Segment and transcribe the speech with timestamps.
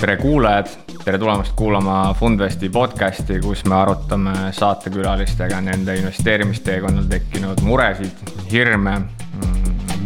[0.00, 0.66] tere kuulajad,
[1.04, 8.22] tere tulemast kuulama Fundvesti podcasti, kus me arutame saatekülalistega nende investeerimisteekonnal tekkinud muresid,
[8.52, 8.96] hirme,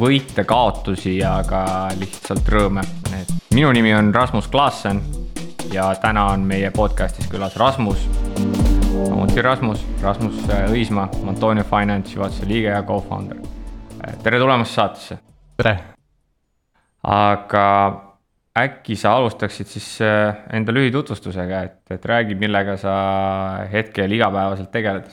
[0.00, 1.64] võite, kaotusi ja ka
[2.00, 2.84] lihtsalt rõõme.
[3.54, 5.00] minu nimi on Rasmus Klaassen
[5.72, 8.08] ja täna on meie podcastis külas Rasmus.
[9.08, 13.36] Samuti Rasmus, Rasmus Õismaa, Antonio Finance juhatuse liige ja co-founder.
[14.22, 15.18] tere tulemast saatesse.
[15.56, 15.78] tere.
[17.02, 17.66] aga
[18.58, 22.94] äkki sa alustaksid siis äh, enda lühitutvustusega, et, et räägi, millega sa
[23.72, 25.10] hetkel igapäevaselt tegeled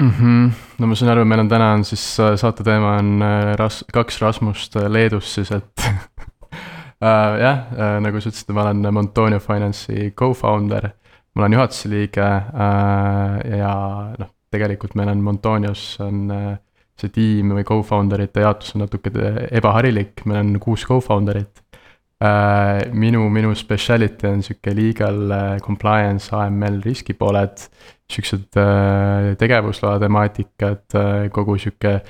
[0.00, 0.10] mm.
[0.10, 0.50] -hmm.
[0.78, 3.84] no ma saan aru, meil on täna on siis äh, saate teema on äh, ras-,
[3.92, 5.84] kaks Rasmust Leedus siis, et
[7.02, 10.90] uh, jah uh,, nagu sa ütlesid, ma olen Montonio Finance'i co-founder.
[11.38, 13.74] Ma olen juhatuse liige uh, ja
[14.18, 16.56] noh, tegelikult meil on Montonios on uh,
[16.98, 19.12] see tiim või co-founder ite jaotus on natuke
[19.54, 21.62] ebaharilik, meil on kuus co-founder'it.
[22.18, 27.68] Äh, minu, minu speciality on sihuke legal äh, compliance, AML riskipooled,
[28.10, 30.98] siuksed äh, tegevusloa temaatikad,
[31.30, 32.00] kogu sihuke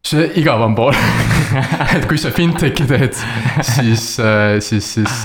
[0.00, 0.96] see igavam pool
[1.96, 3.16] et kui sa fintech'i teed,
[3.66, 4.04] siis,
[4.66, 5.16] siis, siis,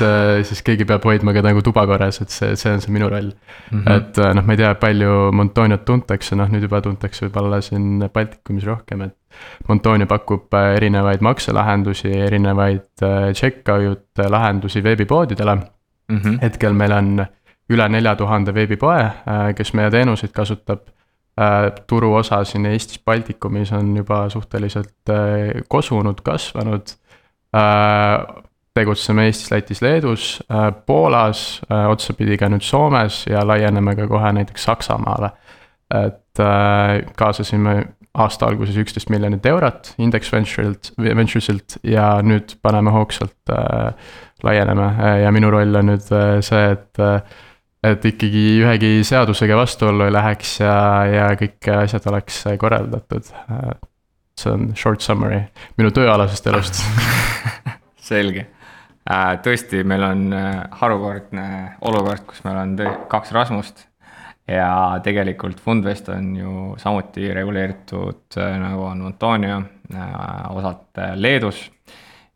[0.50, 3.31] siis keegi peab hoidma ka nagu tuba korras, et see, see on see minu roll
[3.31, 3.84] mm.
[3.84, 3.92] -hmm.
[3.98, 8.66] et noh, ma ei tea, palju Montoniot tuntakse, noh nüüd juba tuntakse võib-olla siin Baltikumis
[8.66, 9.16] rohkem, et
[9.68, 16.18] Montonia pakub äh, erinevaid makselahendusi, erinevaid äh, checkout lahendusi veebipoodidele mm.
[16.18, 16.38] -hmm.
[16.42, 17.26] hetkel meil on
[17.70, 20.80] üle nelja tuhande veebipoe, äh, kes meie teenuseid kasutab.
[21.88, 25.11] Turuosa siin Eestis, Baltikumis on juba suhteliselt
[25.67, 26.94] kosunud, kasvanud.
[28.73, 30.44] tegutseme Eestis, Lätis, Leedus,
[30.86, 35.30] Poolas, otsapidi ka nüüd Soomes ja laieneme ka kohe näiteks Saksamaale.
[35.91, 36.39] et
[37.16, 37.75] kaasasime
[38.13, 43.94] aasta alguses üksteist miljonit eurot Index Venture'ilt, Ventures'ilt ja nüüd paneme hoogsalt äh,,
[44.44, 47.19] laieneme äh, ja minu roll on nüüd äh, see, et äh,
[47.91, 50.75] et ikkagi ühegi seadusega vastuollu ei läheks ja,
[51.09, 53.31] ja kõik asjad oleks korraldatud.
[53.50, 53.72] Äh,
[54.40, 55.46] see on short summary
[55.79, 56.81] minu tööalasest elust
[58.09, 58.47] selge,
[59.07, 60.29] äh, tõesti, meil on
[60.81, 61.47] harukordne
[61.88, 62.78] olukord, kus meil on
[63.12, 63.85] kaks Rasmust
[64.47, 69.62] ja tegelikult Fundvest on ju samuti reguleeritud äh, nagu on Antonio,
[69.94, 71.72] äh, osalt äh, Leedus.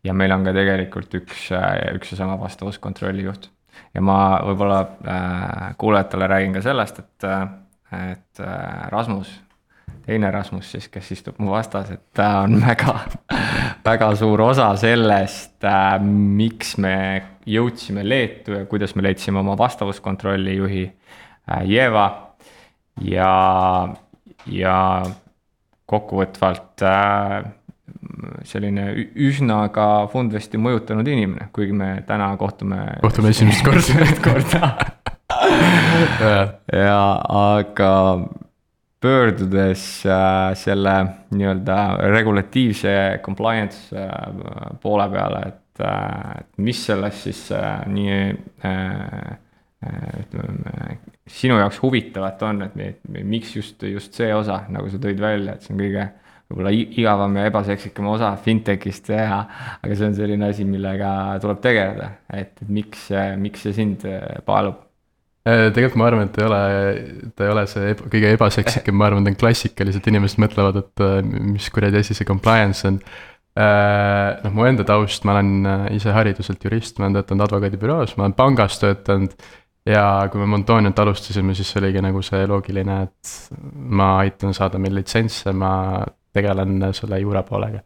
[0.03, 1.49] ja meil on ka tegelikult üks,
[1.93, 3.49] üks ja sama vastavuskontrolli juht.
[3.93, 7.29] Ja ma võib-olla äh, kuulajatele räägin ka sellest, et,
[8.11, 8.43] et
[8.93, 9.31] Rasmus,
[10.05, 12.99] teine Rasmus siis, kes istub mu vastas, et ta on väga,
[13.85, 16.95] väga suur osa sellest äh,, miks me
[17.49, 20.85] jõudsime Leetu ja kuidas me leidsime oma vastavuskontrolli juhi
[21.49, 22.05] Äh, Jeva
[23.01, 23.89] ja,
[24.45, 24.75] ja
[25.89, 27.39] kokkuvõtvalt äh,
[28.47, 32.81] selline üsna ka Fundvesti mõjutanud inimene, kuigi me täna kohtume.
[33.01, 34.75] kohtume esimest korda esimest korda
[36.73, 36.99] ja
[37.39, 37.93] aga
[38.99, 40.95] pöördudes äh, selle
[41.31, 41.77] nii-öelda
[42.11, 44.09] regulatiivse compliance äh,
[44.81, 47.45] poole peale, et äh,, mis selles siis
[47.87, 48.17] nii
[50.19, 50.97] ütleme,
[51.29, 55.63] sinu jaoks huvitavat on, et miks just, just see osa, nagu sa tõid välja, et
[55.63, 56.09] see on kõige
[56.49, 59.39] võib-olla igavam ja ebaseksikam osa fintech'ist teha,
[59.85, 61.11] aga see on selline asi, millega
[61.43, 63.09] tuleb tegeleda, et, miks,
[63.41, 64.81] miks see sind äh, paalub?
[65.47, 66.61] Äh, tegelikult ma arvan, et ei ole,
[67.37, 71.05] ta ei ole see eb kõige ebaseksikam, ma arvan, ta on klassikalised inimesed mõtlevad, et
[71.53, 72.99] mis kuradi asi see compliance on
[73.59, 78.35] noh, mu enda taust, ma olen ise hariduselt jurist, ma olen töötanud advokaadibüroos, ma olen
[78.37, 79.33] pangas töötanud
[79.89, 83.33] ja kui me Montoniat alustasime, siis oligi nagu see loogiline, et
[83.73, 85.73] ma aitan saada meil litsentse, ma
[86.33, 87.79] tegelen selle juura poolega.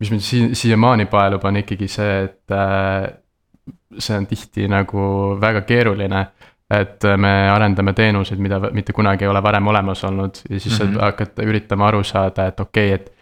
[0.00, 3.08] mis mind sii-, siiamaani paelub, on ikkagi see, et äh,
[3.98, 5.00] see on tihti nagu
[5.40, 6.26] väga keeruline.
[6.70, 10.86] et me arendame teenuseid, mida mitte kunagi ei ole varem olemas olnud ja siis mm
[10.86, 11.00] -hmm.
[11.00, 13.18] hakkad üritama aru saada, et okei okay,, et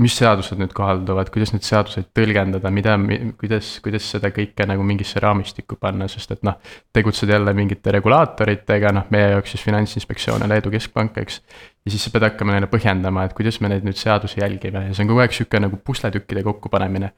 [0.00, 2.94] mis seadused nüüd kohalduvad, kuidas neid seaduseid tõlgendada, mida,
[3.40, 6.56] kuidas, kuidas seda kõike nagu mingisse raamistikku panna, sest et noh.
[6.92, 11.40] tegutsed jälle mingite regulaatoritega, noh meie jaoks siis Finantsinspektsioon ja Leedu keskpank, eks.
[11.84, 14.86] Ja siis sa pead hakkama neile põhjendama, et kuidas me neid nüüd seadusi jälgime.
[14.88, 17.10] Ja see on kogu aeg sihuke nagu pusletükkide kokkupanemine.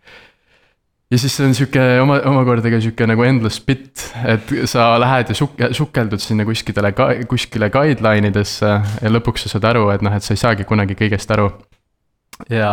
[1.07, 5.31] Ja siis see on sihuke oma, omakorda ka sihuke nagu endless bit, et sa lähed
[5.31, 6.91] ja suk-, sukeldud sinna kuskile,
[7.31, 10.99] kuskile guideline idesse ja lõpuks sa saad aru, et noh, et sa ei saagi kunagi
[10.99, 11.47] kõigest aru.
[12.51, 12.73] Ja,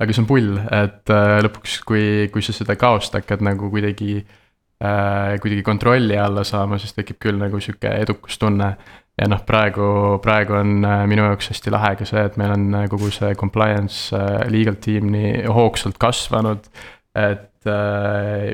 [0.00, 4.22] aga see on pull, et äh, lõpuks, kui, kui sa seda kaost hakkad nagu kuidagi
[4.24, 8.72] äh,, kuidagi kontrolli alla saama, siis tekib küll nagu sihuke edukustunne.
[9.16, 9.86] Ja noh, praegu,
[10.24, 13.32] praegu on äh, minu jaoks hästi lahe ka see, et meil on äh, kogu see
[13.38, 14.16] compliance
[14.52, 16.68] legal tiim nii hoogsalt kasvanud.
[17.16, 17.66] et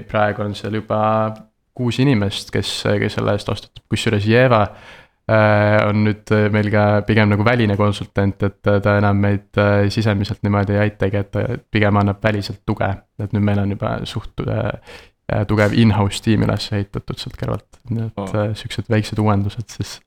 [0.08, 0.98] praegu on seal juba
[1.74, 2.68] kuus inimest, kes,
[3.00, 4.62] kes selle eest vastutab, kusjuures Jeva
[5.82, 9.60] on nüüd meil ka pigem nagu väline konsultant, et ta enam meid
[9.92, 11.44] sisemiselt niimoodi ei aitagi, et ta
[11.74, 12.88] pigem annab väliselt tuge.
[13.18, 14.46] et nüüd meil on juba suht
[15.50, 18.48] tugev in-house tiim üles ehitatud sealt kõrvalt, nii et oh.
[18.62, 19.98] siuksed väiksed uuendused siis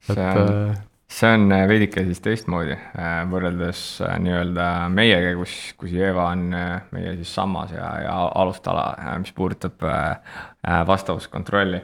[0.00, 0.78] see on, äh,
[1.08, 3.82] see on äh, veidike siis teistmoodi äh, võrreldes
[4.24, 8.90] nii-öelda meiega, kus, kus Jeva on meie siis sammas ja, ja alustala,
[9.22, 9.84] mis puudutab
[10.88, 11.80] vastavuskontrolli.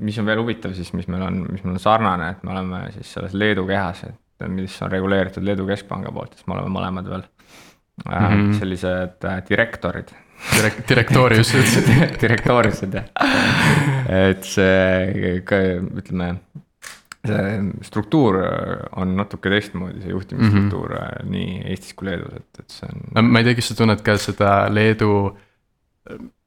[0.00, 2.84] mis on veel huvitav siis, mis meil on, mis meil on sarnane, et me oleme
[2.96, 7.10] siis selles Leedu kehas, et mis on reguleeritud Leedu keskpanga poolt, siis me oleme mõlemad
[7.10, 7.26] veel
[8.06, 8.58] mm -hmm.
[8.58, 11.88] sellised direktorid Direk-, direktooriused
[12.22, 13.08] direktooriused jah,
[14.08, 15.34] et see,
[15.98, 16.28] ütleme,
[17.26, 17.56] see
[17.88, 18.38] struktuur
[18.96, 21.34] on natuke teistmoodi, see juhtimisstruktuur mm -hmm.
[21.34, 23.02] nii Eestis kui Leedus, et, et see on.
[23.14, 25.12] no ma ei tea, kas sa tunned ka seda Leedu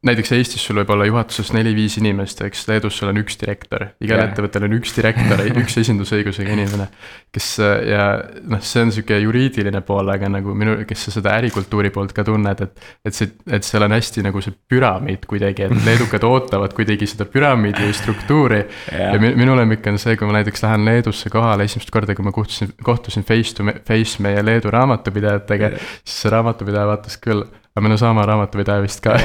[0.05, 4.17] näiteks Eestis sul võib olla juhatuses neli-viis inimest, eks Leedus sul on üks direktor, igal
[4.17, 4.31] yeah.
[4.31, 6.87] ettevõttel on üks direktor, üks esindusõigusega inimene.
[7.31, 7.49] kes
[7.85, 8.07] ja
[8.49, 12.25] noh, see on sihuke juriidiline pool, aga nagu minu, kes sa seda ärikultuuri poolt ka
[12.25, 12.89] tunned, et.
[13.05, 17.29] et see, et seal on hästi nagu see püramiid kuidagi, et leedukad ootavad kuidagi seda
[17.29, 19.13] püramiidi struktuuri yeah..
[19.13, 22.33] ja minu lemmik on see, kui ma näiteks lähen Leedusse kohale esimest korda, kui ma
[22.33, 25.89] kohtusin, kohtusin face to face meie Leedu raamatupidajatega yeah..
[26.01, 27.45] siis see raamatupidaja vaatas küll
[27.75, 29.18] aga on sama raamatupidaja vist ka.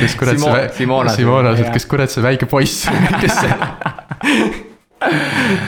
[0.00, 0.72] kes kurat Simo, see.
[0.80, 1.16] Simonas.
[1.16, 2.88] Simonas, et kes kurat see väike poiss
[3.22, 3.54] kes see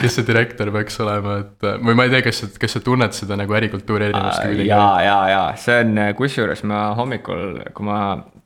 [0.01, 3.17] kes see direktor peaks olema, et või ma ei tea, kas sa, kas sa tunned
[3.17, 4.69] seda nagu ärikultuuri erinevust kuidagi?
[4.69, 7.99] ja, ja, ja see on kusjuures ma hommikul, kui ma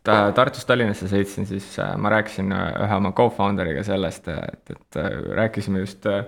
[0.08, 5.00] Tartust Tallinnasse sõitsin, siis äh, ma rääkisin ühe oma co-founder'iga sellest, et, et
[5.36, 6.24] rääkisime just äh,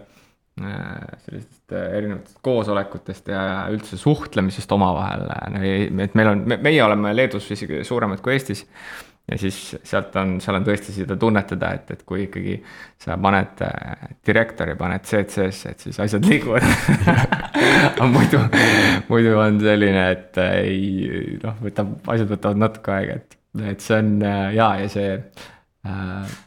[0.60, 5.28] sellistest äh, erinevatest koosolekutest ja üldse suhtlemisest omavahel,
[5.60, 8.66] et meil on, meie oleme Leedus isegi suuremad kui Eestis.
[9.30, 12.56] ja siis sealt on, seal on tõesti seda tunnetada, et, et kui ikkagi
[13.02, 16.66] sa paned äh, direktori, paned CC-sse, et siis asjad liiguvad
[17.92, 18.42] aga muidu,
[19.12, 23.40] muidu on selline, et ei noh, võtab, asjad võtavad natuke aega, et,
[23.76, 26.38] et see on ja, ja see äh,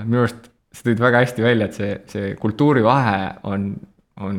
[0.00, 3.18] minu arust sa tõid väga hästi välja, et see, see kultuurivahe
[3.50, 3.72] on,
[4.22, 4.38] on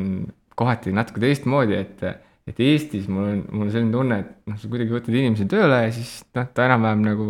[0.56, 2.04] kohati natuke teistmoodi, et,
[2.48, 5.82] et Eestis mul on, mul on selline tunne, et noh, sa kuidagi võtad inimese tööle
[5.86, 7.28] ja siis noh, ta enam-vähem nagu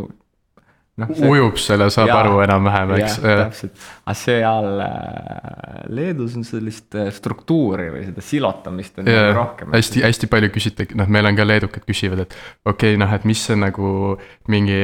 [1.01, 1.11] noh.
[1.29, 3.17] ujub selle, saab ja, aru enam-vähem, eks.
[3.23, 9.37] täpselt, aga seal äh, Leedus on sellist äh, struktuuri või seda silotamist on ja, nagu
[9.41, 9.75] rohkem.
[9.77, 13.27] hästi, hästi palju küsitakse, noh, meil on ka leedukad küsivad, et okei okay,, noh, et
[13.29, 13.93] mis see nagu
[14.53, 14.81] mingi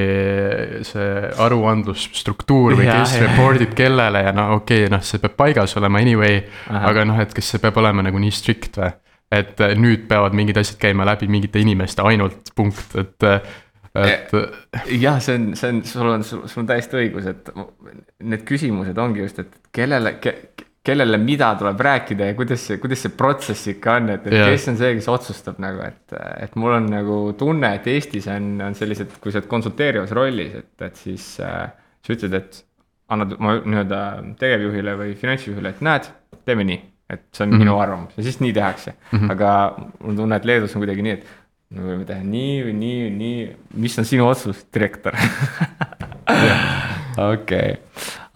[0.88, 1.08] see
[1.46, 3.26] aruandlusstruktuur või ja, kes ja.
[3.28, 6.42] report ib kellele ja no okei okay,, noh, see peab paigas olema anyway.
[6.68, 8.92] aga noh, et kas see peab olema nagu nii strict või?
[9.32, 13.30] et äh, nüüd peavad mingid asjad käima läbi mingite inimeste ainult, punkt, et
[13.94, 14.34] et.
[14.34, 17.50] Eh, jah, see on, see on, sul on, sul on täiesti õigus, et
[18.24, 20.34] need küsimused ongi just, et kellele ke,,
[20.82, 24.50] kellele mida tuleb rääkida ja kuidas see, kuidas see protsess ikka on, et, et yeah.
[24.50, 28.54] kes on see, kes otsustab nagu, et, et mul on nagu tunne, et Eestis on,
[28.66, 31.66] on sellised, kui sa oled konsulteerivas rollis, et, et siis äh,
[32.02, 32.64] sa ütled, et
[33.12, 34.00] annad oma nii-öelda
[34.40, 36.08] tegevjuhile või finantsjuhile, et näed,
[36.48, 36.80] teeme nii
[37.12, 37.58] et see on mm -hmm.
[37.58, 39.18] minu arvamus ja siis nii tehakse mm.
[39.18, 39.32] -hmm.
[39.32, 41.26] aga mul on tunne, et Leedus on kuidagi nii, et
[41.72, 43.44] me võime teha nii või nii või nii,
[43.84, 45.16] mis on sinu otsus, direktor?
[47.32, 47.76] Okei,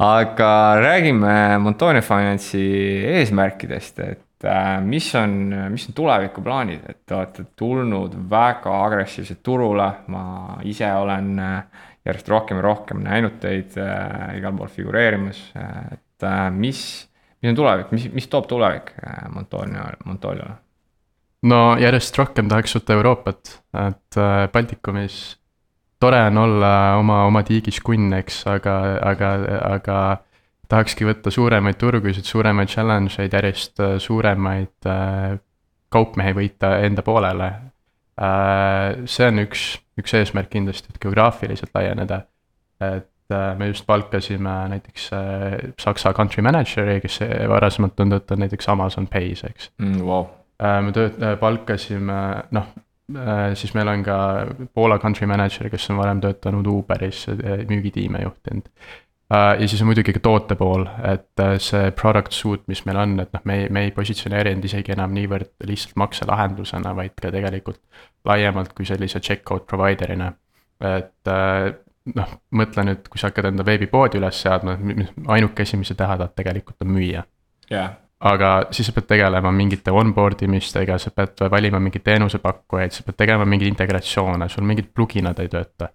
[0.05, 0.51] aga
[0.83, 2.67] räägime Montone Finance'i
[3.17, 5.37] eesmärkidest, et äh, mis on,
[5.73, 10.27] mis on tulevikuplaanid, et te olete tulnud väga agressiivselt turule, ma
[10.69, 16.47] ise olen äh, järjest rohkem ja rohkem näinud teid äh, igal pool figureerimas, et äh,
[16.55, 16.81] mis,
[17.41, 20.61] mis on tulevik, mis, mis toob tulevik äh, Montone, Montoliole?
[21.47, 25.19] No järjest rohkem tahaks võtta Euroopat, et äh, Baltikumis
[26.03, 28.77] tore on olla oma, oma tiigis kunn, eks, aga,
[29.13, 29.33] aga,
[29.71, 29.99] aga
[30.71, 35.37] tahakski võtta suuremaid turgusid, suuremaid challenge eid, järjest äh, suuremaid äh,
[35.93, 37.53] kaupmehi võita enda poolele.
[39.07, 39.63] see on üks,
[40.01, 42.23] üks eesmärk kindlasti, et geograafiliselt laieneda.
[42.81, 45.11] et me just palkasime näiteks
[45.79, 50.01] Saksa country manager'i, kes varasemalt on töötanud näiteks Amazon Pay's, eks mm,.
[50.01, 52.19] Wow me tööt-, äh, palkasime,
[52.57, 52.69] noh,
[53.13, 54.19] äh, siis meil on ka
[54.75, 57.27] Poola country manager, kes on varem töötanud Uberis,
[57.69, 58.71] müügitiime juhtinud.
[59.31, 63.33] ja siis on muidugi ka toote pool, et see product suite, mis meil on, et
[63.35, 67.81] noh, me ei, me ei positsioneeri end isegi enam niivõrd lihtsalt makselahendusena, vaid ka tegelikult
[68.25, 70.31] laiemalt kui sellise check-out provider'ina.
[70.87, 71.35] et
[72.15, 74.77] noh, mõtle nüüd, kui sa hakkad enda veebipoodi üles seadma,
[75.35, 77.25] ainuke asi, mis sa teha tahad tegelikult on müüa.
[77.71, 83.07] jah, aga siis sa pead tegelema mingite onboard imistega, sa pead valima mingeid teenusepakkujaid, sa
[83.07, 85.91] pead tegema mingeid integratsioone, sul mingid pluginad ei tööta.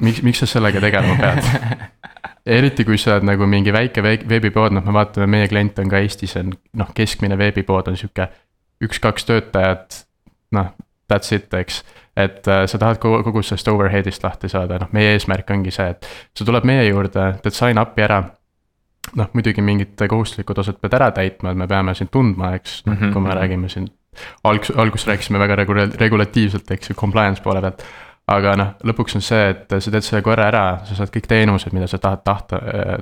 [0.00, 1.88] miks, miks sa sellega tegelema pead?
[2.58, 6.00] eriti kui sa oled nagu mingi väike veebipood, noh, me vaatame, meie klient on ka
[6.00, 8.30] Eestis on noh, keskmine veebipood on sihuke
[8.84, 10.02] üks-kaks töötajat,
[10.56, 10.72] noh,
[11.10, 11.82] that's it, eks.
[12.16, 15.90] et äh, sa tahad kogu, kogu sellest overhead'ist lahti saada, noh, meie eesmärk ongi see,
[15.92, 18.22] et sa tuled meie juurde, teed sign up'i ära
[19.16, 22.92] noh, muidugi mingid kohustuslikud osad pead ära täitma, et me peame sind tundma, eks, mm
[22.92, 23.12] -hmm.
[23.12, 23.38] kui me mhm.
[23.38, 23.88] räägime siin.
[24.44, 27.84] algus, alguses rääkisime väga regula-, regulatiivselt, eks ju, compliance poole pealt.
[28.26, 31.72] aga noh, lõpuks on see, et sa teed selle korra ära, sa saad kõik teenused,
[31.72, 32.60] mida sa tahad tahta,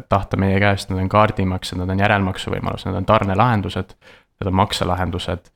[0.08, 3.92] tahta meie käest, need on kaardimaksed, need on järelmaksuvõimalused, need on tarnelahendused.
[4.40, 5.50] Need on makselahendused.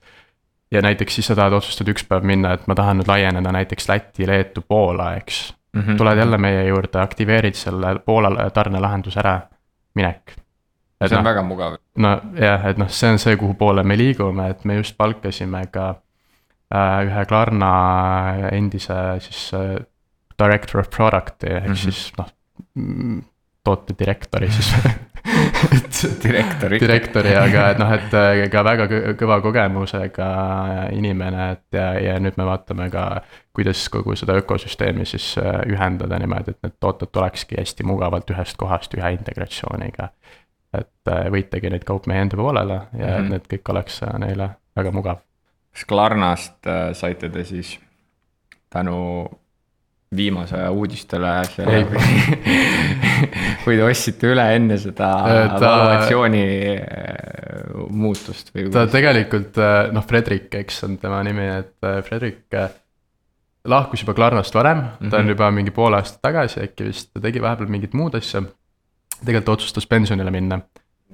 [0.70, 3.88] ja näiteks siis sa tahad otsustada üks päev minna, et ma tahan nüüd laieneda näiteks
[3.88, 5.80] Lätti, Leetu, Poola, eks mm.
[5.80, 5.96] -hmm.
[5.96, 9.40] tuled jälle meie juurde, aktiveerid selle Poola tarnelahenduse ära
[9.94, 10.36] minek.
[11.02, 11.78] see on no, väga mugav.
[11.98, 15.88] nojah, et noh, see on see, kuhu poole me liigume, et me just palkasime ka
[16.74, 17.72] äh, ühe Klarna
[18.52, 19.80] endise siis äh,
[20.38, 21.84] director of product'i ehk mm -hmm.
[21.84, 22.28] siis noh
[22.74, 23.22] mm,
[23.64, 24.74] tootedirektori siis
[26.22, 26.80] direktori.
[26.80, 28.86] direktori, aga et noh, et äh, ka väga
[29.18, 30.28] kõva kogemusega
[30.96, 33.06] inimene, et ja, ja nüüd me vaatame ka.
[33.52, 38.56] kuidas kogu seda ökosüsteemi siis äh, ühendada niimoodi, et need tooted tulekski hästi mugavalt ühest
[38.56, 40.08] kohast ühe integratsiooniga.
[40.72, 43.30] et äh, võitagi neid kaup meie enda poolele ja mm -hmm.
[43.30, 45.22] need kõik oleks neile väga mugav.
[45.72, 47.78] kas Klarnast saite te siis
[48.70, 49.28] tänu
[50.16, 51.82] viimase aja uudistele selle
[53.64, 55.08] või te ostsite üle enne seda
[55.54, 56.42] ta, valuatsiooni
[56.76, 58.68] äh, muutust või?
[58.74, 62.58] ta tegelikult äh, noh, Fredrik, eks on tema nimi, et äh, Fredrik
[63.68, 65.10] lahkus juba Klarnast varem mm, -hmm.
[65.10, 65.34] ta on mhm.
[65.36, 68.42] juba mingi pool aastat tagasi äkki vist, ta tegi vahepeal mingit muud asja.
[69.24, 70.60] tegelikult otsustas pensionile minna.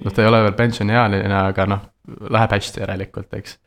[0.03, 1.81] noh, ta ei ole veel pensioniealine, aga noh,
[2.29, 3.57] läheb hästi järelikult, eks.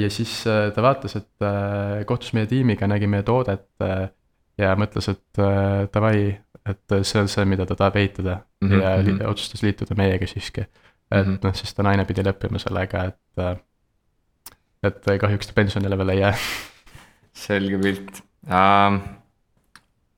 [0.00, 3.66] ja siis ta vaatas, et kohtus meie tiimiga, nägi meie toodet
[4.60, 6.16] ja mõtles, et äh, davai,
[6.68, 8.82] et see on see, mida ta tahab ehitada mm -hmm.
[8.82, 9.30] ja li mhm.
[9.30, 10.60] otsustas liituda meiega siiski.
[10.60, 11.38] et mm -hmm.
[11.44, 13.56] noh, siis ta naine pidi leppima sellega, et, äh,
[14.82, 16.34] et kahjuks ta pensionile veel ei jää
[17.46, 19.00] selge pilt uh,.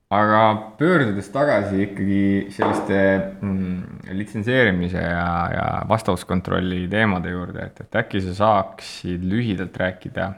[0.09, 0.41] aga
[0.77, 2.97] pöördudes tagasi ikkagi selliste
[3.41, 10.33] mm, litsenseerimise ja, ja vastavuskontrolli teemade juurde, et, et äkki sa saaksid lühidalt rääkida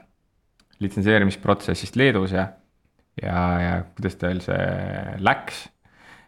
[0.80, 2.48] litsenseerimisprotsessist Leedus ja
[3.22, 5.68] ja, ja kuidas teil see läks.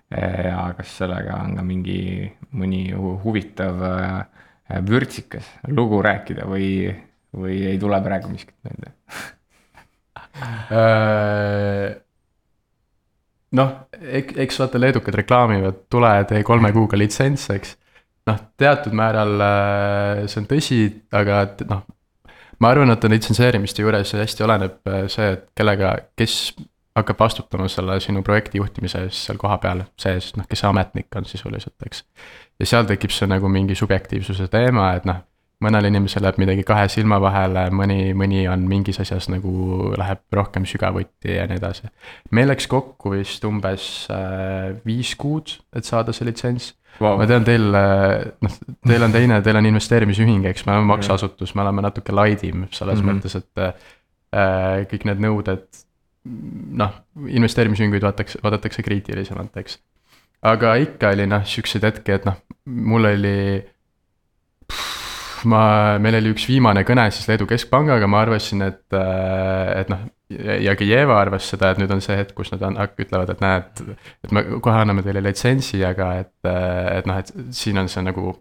[0.09, 2.25] ja kas sellega on ka mingi
[2.57, 4.23] mõni huvitav äh,
[4.89, 6.89] vürtsikas lugu rääkida või,
[7.37, 8.93] või ei tule praegu miskit meelde
[10.73, 11.99] äh,
[13.57, 17.77] noh, eks vaata, leedukad reklaamivad, tule tee kolme kuuga litsents, eks.
[18.29, 20.81] noh, teatud määral äh, see on tõsi,
[21.21, 21.85] aga noh,
[22.59, 26.35] ma arvan, et litsenseerimiste juures hästi oleneb see, et kellega, kes
[26.95, 31.27] hakkab vastutama selle sinu projekti juhtimise eest seal kohapeal sees, noh, kes see ametnik on
[31.29, 32.03] sisuliselt, eks.
[32.59, 35.21] ja seal tekib see nagu mingi subjektiivsuse teema, et noh,
[35.63, 40.65] mõnel inimesel läheb midagi kahe silma vahele, mõni, mõni on mingis asjas nagu läheb rohkem
[40.69, 41.89] sügavuti ja nii edasi.
[42.35, 47.17] meil läks kokku vist umbes äh, viis kuud, et saada see litsents wow..
[47.19, 51.53] ma tean, teil, äh, noh, teil on teine, teil on investeerimisühing, eks, me oleme makseasutus,
[51.55, 53.19] me oleme natuke laidim selles mm -hmm.
[53.19, 55.67] mõttes, et äh, kõik need nõuded
[56.79, 56.93] noh,
[57.27, 59.79] investeerimisühinguid vaadatakse, vaadatakse kriitilisemalt, eks.
[60.45, 63.41] aga ikka oli noh, siukseid hetki, et noh, mul oli.
[65.49, 65.63] ma,
[66.03, 70.05] meil oli üks viimane kõne siis Leedu keskpangaga, ma arvasin, et, et noh.
[70.65, 73.81] ja Kijeva arvas seda, et nüüd on see hetk, kus nad on, ütlevad, et näed,
[74.27, 78.35] et me kohe anname teile litsentsi, aga et, et noh, et siin on see nagu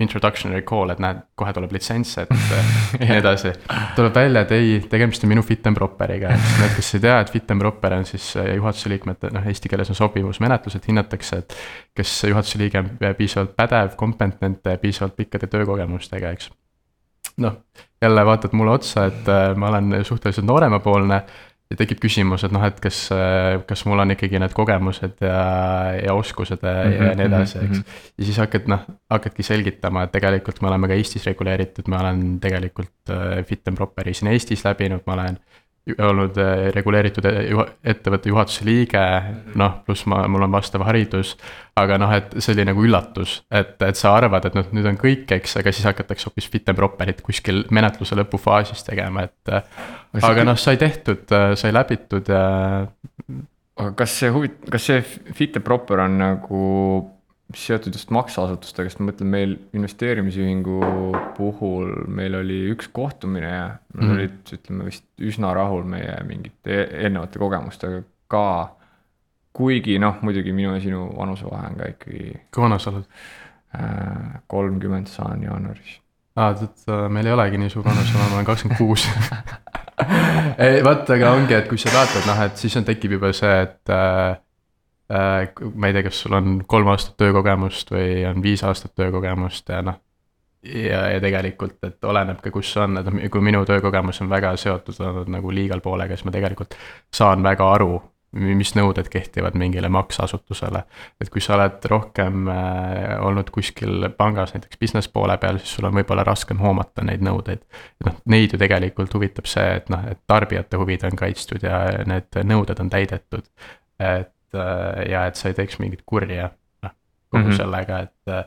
[0.00, 2.30] introductionary call, et näed, kohe tuleb litsents, et
[3.00, 3.52] ja nii edasi.
[3.96, 7.18] tuleb välja, et ei, tegemist on minu fit and proper'iga, et need, kes ei tea,
[7.24, 10.88] et fit and proper on siis äh, juhatuse liikmete, noh, eesti keeles on sobivusmenetlus, et
[10.90, 11.60] hinnatakse, et.
[12.00, 16.50] kes juhatuse liige on piisavalt pädev, kompetentne, piisavalt pikkade töökogemustega, eks.
[17.44, 17.60] noh,
[18.02, 21.22] jälle vaatad mulle otsa, et äh, ma olen suhteliselt nooremapoolne
[21.70, 23.04] ja tekib küsimus, et noh, et kas,
[23.68, 25.42] kas mul on ikkagi need kogemused ja,
[26.00, 27.78] ja oskused ja, mm -hmm, ja nii edasi, eks.
[27.78, 28.00] Mhm.
[28.18, 32.40] ja siis hakkad noh, hakkadki selgitama, et tegelikult me oleme ka Eestis reguleeritud, ma olen
[32.42, 35.38] tegelikult äh, fit and proper'i siin Eestis läbinud, ma olen
[35.98, 37.60] olnud äh, reguleeritud äh,
[37.92, 39.00] ettevõtte juhatuse liige,
[39.58, 41.36] noh, pluss ma, mul on vastav haridus.
[41.80, 44.98] aga noh, et see oli nagu üllatus, et, et sa arvad, et noh, nüüd on
[45.00, 49.54] kõik, eks, aga siis hakatakse hoopis fit and proper'it kuskil menetluse lõpufaasis tegema, et.
[50.20, 51.24] aga noh, sai tehtud,
[51.56, 52.42] sai läbitud ja.
[53.80, 55.00] aga kas see huvit-, kas see
[55.32, 56.66] fit and proper on nagu
[57.56, 60.80] seotud just makseasutustega, sest ma mõtlen, meil investeerimisühingu
[61.36, 63.64] puhul meil oli üks kohtumine ja
[63.94, 68.76] nad mm olid, ütleme vist üsna rahul meie mingite eelnevate kogemustega ka.
[69.52, 72.34] kuigi noh, muidugi minu ja sinu vanusevahe on ka ikkagi.
[72.54, 73.08] kui vana sa oled?
[73.74, 76.00] Äh, kolmkümmend saan jaanuaris.
[76.36, 79.08] aa, tead, äh, meil ei olegi nii suur vanus, ma olen kakskümmend kuus.
[80.64, 83.58] ei, vaata, aga ongi, et kui sa vaatad, noh, et siis on, tekib juba see,
[83.66, 84.38] et Äh,
[85.10, 89.82] ma ei tea, kas sul on kolm aastat töökogemust või on viis aastat töökogemust ja
[89.82, 89.98] noh.
[90.62, 94.54] ja, ja tegelikult, et oleneb ka, kus see on, et kui minu töökogemus on väga
[94.60, 96.78] seotud olnud nagu legal poolega, siis ma tegelikult
[97.16, 97.98] saan väga aru,
[98.38, 100.84] mis nõuded kehtivad mingile makseasutusele.
[101.20, 105.90] et kui sa oled rohkem äh, olnud kuskil pangas näiteks business poole peal, siis sul
[105.90, 107.66] on võib-olla raskem hoomata neid nõudeid.
[108.06, 112.44] noh, neid ju tegelikult huvitab see, et noh, et tarbijate huvid on kaitstud ja need
[112.44, 113.50] nõuded on täidetud.
[113.98, 114.24] et Äh,
[114.54, 116.50] ja et sa ei teeks mingit kurja,
[116.82, 116.96] noh,
[117.30, 117.56] kogu mm -hmm.
[117.56, 118.28] sellega, et.
[118.28, 118.44] Äh,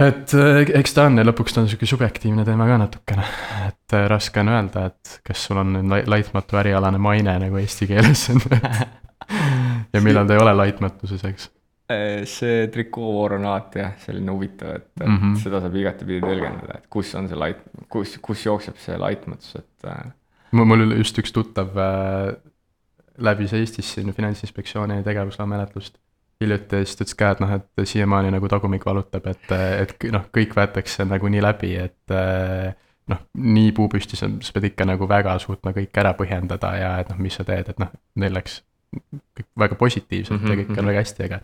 [0.00, 3.24] et äh, eks ta on ja lõpuks ta on sihuke subjektiivne teema ka natukene,
[3.68, 8.40] et raske on öelda, et kas sul on laitmatu ärialane maine nagu eesti keeles on
[9.94, 11.50] ja millal ta ei ole laitmatuses, eks
[12.30, 15.36] see alati jah, selline huvitav, et, et mm -hmm.
[15.42, 19.90] seda saab igatepidi tõlgendada, et kus on see lait-, kus, kus jookseb see laitmatus, et.
[20.52, 21.74] mul just üks tuttav
[23.18, 25.98] läbis Eestis siin Finantsinspektsiooni tegevusloa menetlust
[26.40, 30.08] hiljuti ja siis ta ütles ka, et noh, et siiamaani nagu tagumik valutab, et, et
[30.12, 32.14] noh, kõik võetakse nagu nii läbi, et
[33.12, 36.94] noh, nii puu püsti, sa, sa pead ikka nagu väga suutma kõik ära põhjendada ja
[37.02, 40.50] et noh, mis sa teed, et noh, neil läks kõik väga positiivselt mm -hmm.
[40.50, 40.90] ja kõik on mhm.
[40.90, 41.40] väga hästi, aga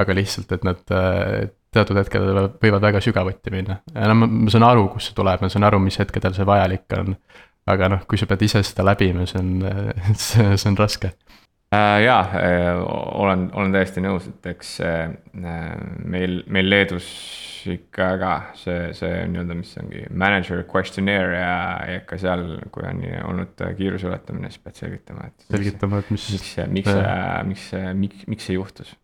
[0.00, 0.80] aga lihtsalt, et nad
[1.70, 5.42] teatud hetkedel võivad väga sügavuti minna ja no ma, ma saan aru, kust see tuleb,
[5.42, 7.14] ma saan aru, mis hetkedel see vajalik on
[7.68, 9.52] aga noh, kui sa pead ise seda läbima, see on,
[10.28, 11.12] see, see on raske
[11.74, 11.98] äh,.
[12.04, 12.80] jaa äh,,
[13.20, 15.12] olen, olen täiesti nõus, et eks äh,
[16.04, 17.10] meil, meil Leedus
[17.68, 21.56] ikka ka see, see nii-öelda, mis ongi manager questionnaire ja,
[21.90, 23.02] ja ikka seal, kui on
[23.32, 25.46] olnud kiiruse ületamine, siis pead selgitama, et.
[25.50, 26.26] selgitama, et mis.
[26.32, 27.04] miks, miks see,
[27.50, 28.94] miks see, miks, miks see juhtus.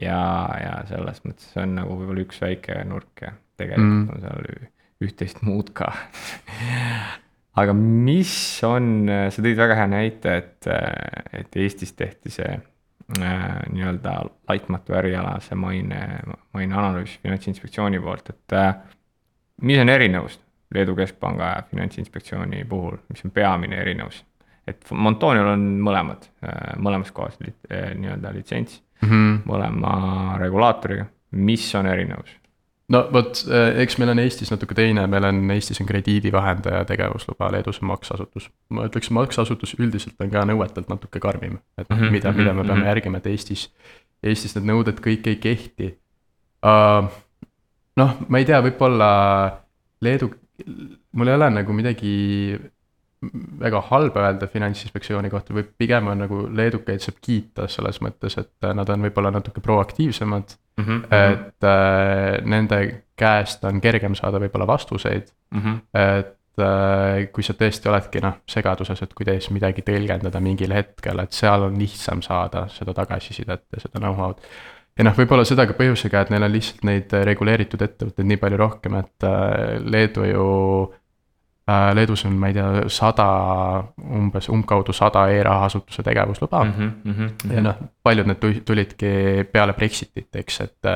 [0.00, 0.20] ja,
[0.62, 4.14] ja selles mõttes see on nagu võib-olla üks väike nurk ja tegelikult mm.
[4.14, 4.70] on seal
[5.02, 5.90] üht-teist muud ka
[7.60, 8.34] aga mis
[8.64, 10.68] on, sa tõid väga hea näite, et,
[11.36, 14.14] et Eestis tehti see äh, nii-öelda
[14.48, 16.00] laitmatu ärialase maine,
[16.54, 18.74] maine analüüs Finantsinspektsiooni poolt, et äh,
[19.62, 20.40] mis on erinevus
[20.74, 24.24] Leedu Keskpanga ja Finantsinspektsiooni puhul, mis on peamine erinevus?
[24.66, 29.40] et Montonial on mõlemad, äh, mõlemas kohas nii-öelda litsents mm, -hmm.
[29.50, 32.36] mõlema regulaatoriga, mis on erinevus?
[32.92, 37.50] No vot, eh, eks meil on Eestis natuke teine, meil on Eestis on krediidivahendaja tegevusluba,
[37.54, 38.50] Leedus on makseasutus.
[38.68, 42.62] ma ütleks, makseasutus üldiselt on ka nõuetelt natuke karmim, et mm -hmm, mida, mida me
[42.62, 42.92] peame mm -hmm.
[42.92, 43.70] järgima, et Eestis,
[44.22, 45.94] Eestis need nõuded kõik ei kehti
[46.66, 47.08] uh,.
[47.96, 49.10] noh, ma ei tea, võib-olla
[50.00, 50.30] Leedu,
[51.12, 52.58] mul ei ole nagu midagi
[53.60, 58.68] väga halba öelda Finantsinspektsiooni kohta või pigem on nagu leedukaid saab kiita selles mõttes, et
[58.74, 60.84] nad on võib-olla natuke proaktiivsemad mm.
[60.84, 61.04] -hmm.
[61.14, 62.80] et äh, nende
[63.16, 65.60] käest on kergem saada võib-olla vastuseid mm.
[65.60, 65.78] -hmm.
[65.94, 71.32] et äh, kui sa tõesti oledki noh, segaduses, et kuidas midagi tõlgendada mingil hetkel, et
[71.32, 74.42] seal on lihtsam saada seda tagasisidet ja seda know-how'd
[74.98, 78.58] ja noh, võib-olla seda ka põhjusega, et neil on lihtsalt neid reguleeritud ettevõtteid nii palju
[78.58, 80.48] rohkem, et äh, Leedu ju
[80.92, 81.01] Äh,
[81.94, 83.26] Leedus on, ma ei tea, sada,
[84.18, 86.72] umbes umbkaudu sada e-rahaasutuse tegevusluba mm.
[86.78, 87.54] -hmm, mm -hmm.
[87.54, 89.12] ja noh, paljud need tulidki
[89.52, 90.92] peale Brexitit, eks, et.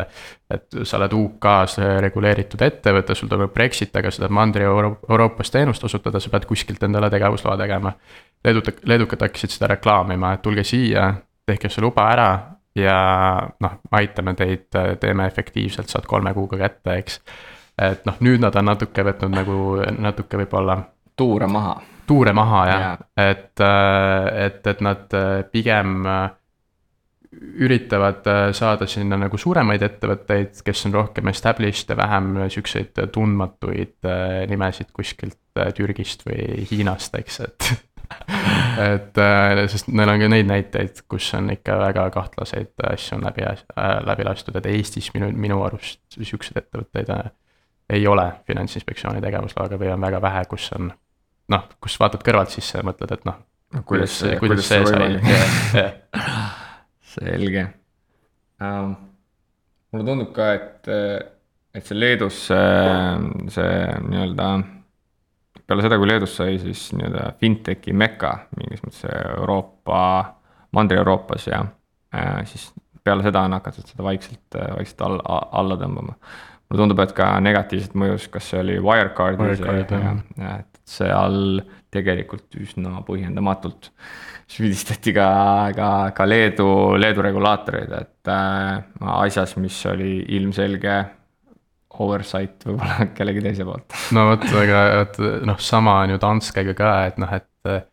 [0.50, 6.20] et sa oled UK-s reguleeritud ettevõte, sul toimub Brexit, aga sa tahad Mandri-Euroopas teenust osutada,
[6.20, 7.92] sa pead kuskilt endale tegevusloa tegema.
[8.46, 11.14] Leedut-, leedukad hakkasid seda reklaamima, et tulge siia,
[11.46, 12.28] tehke see luba ära
[12.76, 12.96] ja
[13.60, 14.68] noh, aitame teid,
[15.00, 17.20] teeme efektiivselt, saad kolme kuuga kätte, eks
[17.76, 19.58] et noh, nüüd nad on natuke võtnud nagu
[20.00, 20.80] natuke võib-olla.
[21.16, 21.76] tuure maha.
[22.06, 22.96] tuure maha jah ja.,
[23.30, 26.28] et, äh, et, et nad äh, pigem äh,
[27.36, 28.24] üritavad
[28.56, 34.08] saada sinna nagu suuremaid ettevõtteid, kes on rohkem established ja vähem siukseid tundmatuid
[34.48, 35.36] nimesid kuskilt
[35.76, 37.68] Türgist või Hiinast, eks, et
[38.94, 39.20] et
[39.68, 43.44] sest neil on ka neid näiteid, kus on ikka väga kahtlaseid asju on läbi
[44.08, 47.12] läbi lastud, et Eestis minu, minu arust siukseid ettevõtteid
[47.90, 50.90] ei ole Finantsinspektsiooni tegevusloaga või on väga vähe, kus on
[51.52, 53.38] noh, kus vaatad kõrvalt sisse ja mõtled, et noh
[53.74, 55.88] no,, kuidas, kuidas, kuidas see sai.
[57.16, 57.66] selge
[58.60, 58.94] um,.
[59.92, 60.90] mulle tundub ka, et,
[61.76, 63.76] et see Leedus see, see
[64.08, 64.48] nii-öelda,
[65.66, 70.00] peale seda, kui Leedus sai siis nii-öelda fintechi meka, mingis mõttes Euroopa
[70.76, 71.62] Mandri-Euroopas ja
[72.14, 72.68] äh, siis
[73.06, 76.16] peale seda on hakatud seda vaikselt, vaikselt alla, alla tõmbama.
[76.66, 79.92] Mulle tundub, et ka negatiivset mõjus, kas see oli Wirecardis Wirecard,
[80.40, 81.60] ja, et seal
[81.94, 83.90] tegelikult üsna põhjendamatult
[84.50, 85.28] süüdistati ka,
[85.74, 86.68] ka, ka Leedu,
[87.00, 88.82] Leedu regulaatoreid, et äh,
[89.16, 91.00] asjas, mis oli ilmselge
[91.96, 93.94] oversight võib-olla kellegi teise poolt.
[94.14, 97.86] no vot, aga vot noh, sama on ju Danskega ka, et noh, et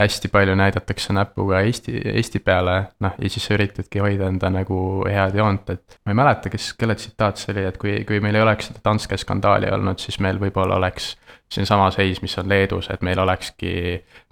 [0.00, 5.36] hästi palju näidatakse näpuga Eesti, Eesti peale, noh ja siis üritadki hoida enda nagu head
[5.38, 5.98] joont, et.
[6.04, 8.82] ma ei mäleta, kes, kelle tsitaat see oli, et kui, kui meil ei oleks seda
[8.84, 11.14] Danske skandaali olnud, siis meil võib-olla oleks
[11.54, 13.74] siin sama seis, mis on Leedus, et meil olekski.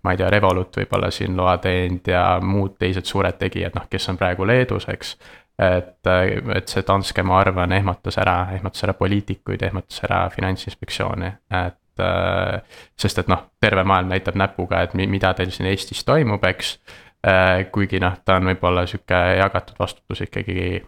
[0.02, 4.08] ma ei tea, Revolut võib-olla siin loa teinud ja muud teised suured tegijad, noh, kes
[4.10, 5.16] on praegu Leedus, eks
[5.58, 6.10] et,
[6.56, 13.18] et see Danske, ma arvan, ehmatas ära, ehmatas ära poliitikuid, ehmatas ära finantsinspektsiooni, et sest
[13.22, 16.76] et noh, terve maailm näitab näpuga, et mida teil siin Eestis toimub, eks.
[17.22, 20.80] Äh, kuigi noh, ta on võib-olla sihuke jagatud vastutus ikkagi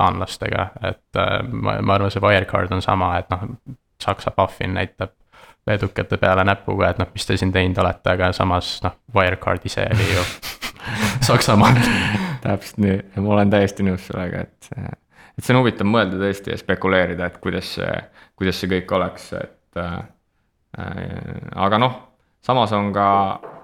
[0.00, 3.44] taanlastega, et äh, ma, ma arvan, see Wirecard on sama, et noh,
[4.02, 5.12] Saksa Puffin näitab
[5.70, 9.86] leedukate peale näpuga, et noh, mis te siin teinud olete, aga samas noh, Wirecard ise
[9.94, 10.24] oli ju
[11.28, 11.78] Saksamaal
[12.42, 14.72] täpselt nii, ma olen täiesti nõus sellega, et,
[15.38, 17.94] et see on huvitav mõelda tõesti ja spekuleerida, et kuidas see,
[18.40, 20.02] kuidas see kõik oleks, et Äh,
[20.76, 21.94] aga noh,
[22.42, 23.08] samas on ka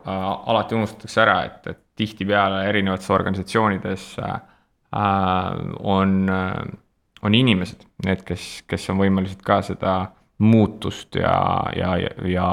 [0.06, 4.38] äh, alati unustatakse ära, et, et tihtipeale erinevates organisatsioonides äh,
[5.80, 6.30] on,
[7.22, 9.96] on inimesed, need, kes, kes on võimelised ka seda
[10.44, 11.36] muutust ja,
[11.76, 12.48] ja, ja, ja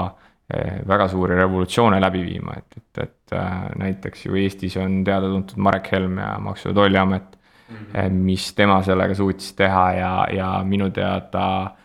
[0.87, 3.35] väga suuri revolutsioone läbi viima, et, et, et
[3.79, 7.37] näiteks ju Eestis on teada-tuntud Marek Helm ja Maksu- ja Tolliamet
[7.69, 8.19] mm, -hmm.
[8.27, 11.75] mis tema sellega suutis teha ja, ja minu teada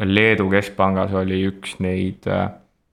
[0.00, 2.50] Leedu keskpangas oli üks neid äh,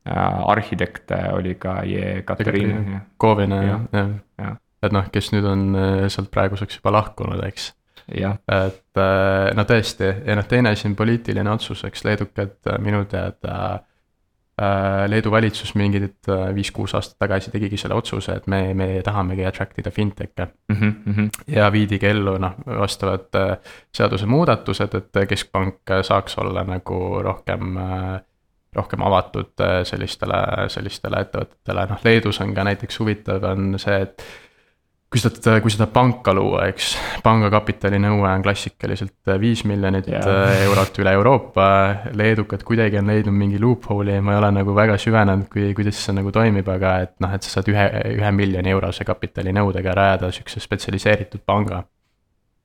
[0.08, 3.02] arhitekte oli ka Jekaterina.
[3.17, 4.54] Kovina jah, jah ja.
[4.84, 7.74] et noh, kes nüüd on äh, sealt praeguseks juba lahkunud, eks.
[8.08, 13.06] et äh, no tõesti ja noh, teine asi on poliitiline otsus, eks leedukad äh, minu
[13.12, 13.87] teada Äh,
[15.08, 19.78] Leedu valitsus mingid äh, viis-kuus aastat tagasi tegigi selle otsuse, et me, me tahamegi attract
[19.78, 20.80] ida fintech'e mm.
[20.80, 21.30] -hmm.
[21.54, 23.58] ja viidigi ellu noh, vastavad äh,
[23.93, 27.78] seadusemuudatused, et keskpank saaks olla nagu rohkem
[28.76, 34.26] rohkem avatud sellistele, sellistele ettevõtetele, noh Leedus on ka näiteks huvitav on see, et
[35.08, 36.89] kui sa tahad, kui sa tahad panka luua, eks,
[37.24, 40.26] panga kapitalinõue on klassikaliselt viis miljonit yeah.
[40.28, 41.67] Äh, eurot üle Euroopa.
[42.17, 46.02] leedukad kuidagi on leidnud mingi loophole'i ja ma ei ole nagu väga süvenenud, kui, kuidas
[46.04, 50.32] see nagu toimib, aga et noh, et sa saad ühe, ühe miljoni eurose kapitalinõudega rajada
[50.36, 51.86] sihukese spetsialiseeritud panga.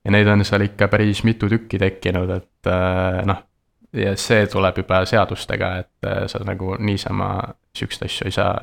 [0.02, 3.46] ja neid on seal ikka päris mitu tükki tekkinud, et äh, noh,
[3.94, 7.36] ja see tuleb juba seadustega, et äh, sa nagu niisama
[7.76, 8.56] sihukest asju ei saa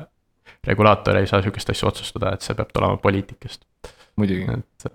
[0.66, 3.64] regulaator ei saa sihukest asja otsustada, et see peab tulema poliitikast.
[4.20, 4.46] Muidugi.
[4.58, 4.90] Et...,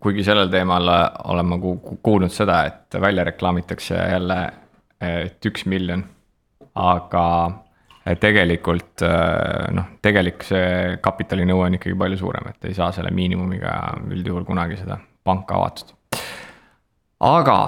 [0.00, 0.88] kuigi sellel teemal
[1.28, 4.38] olen ma kuulnud seda, et välja reklaamitakse jälle,
[5.04, 6.06] et üks miljon,
[6.80, 7.26] aga
[8.20, 9.04] tegelikult
[9.76, 13.74] noh, tegelik see kapitalinõue on ikkagi palju suurem, et ei saa selle miinimumiga
[14.08, 15.94] üldjuhul kunagi seda panka avatud.
[17.24, 17.58] aga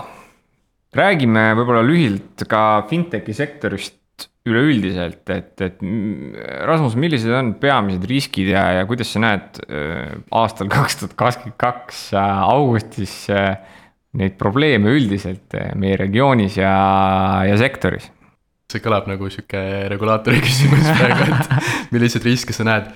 [0.96, 3.96] räägime võib-olla lühidalt ka fintechi sektorist
[4.46, 5.80] üleüldiselt, et, et
[6.66, 11.58] Rasmus, millised on peamised riskid ja, ja kuidas sa näed äh, aastal kaks tuhat kakskümmend
[11.60, 13.56] kaks äh, augustis äh,
[14.16, 16.76] neid probleeme üldiselt meie regioonis ja,
[17.48, 18.12] ja sektoris?
[18.66, 19.60] see kõlab nagu sihuke
[19.92, 22.88] regulaatori küsimus praegu, et milliseid riske sa näed.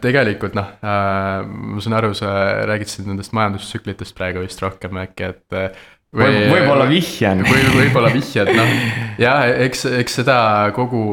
[0.00, 2.30] tegelikult noh, ma saan aru, sa
[2.68, 5.78] räägid siin nendest majandustsüklitest praegu vist rohkem äkki, et
[6.16, 7.44] või võib-olla vihjan.
[7.46, 8.72] või võib-olla vihjad, noh
[9.20, 10.38] jah, eks, eks seda
[10.76, 11.04] kogu,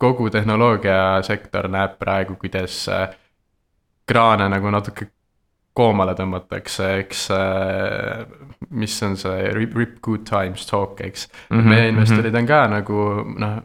[0.00, 3.10] kogu tehnoloogiasektor näeb praegu, kuidas äh,
[4.08, 5.08] kraane nagu natuke
[5.72, 8.24] koomale tõmmatakse, eks äh,
[8.76, 11.58] mis on see rip, rip good times talk, eks mm.
[11.58, 12.98] -hmm, meie investorid on ka nagu
[13.38, 13.56] noh,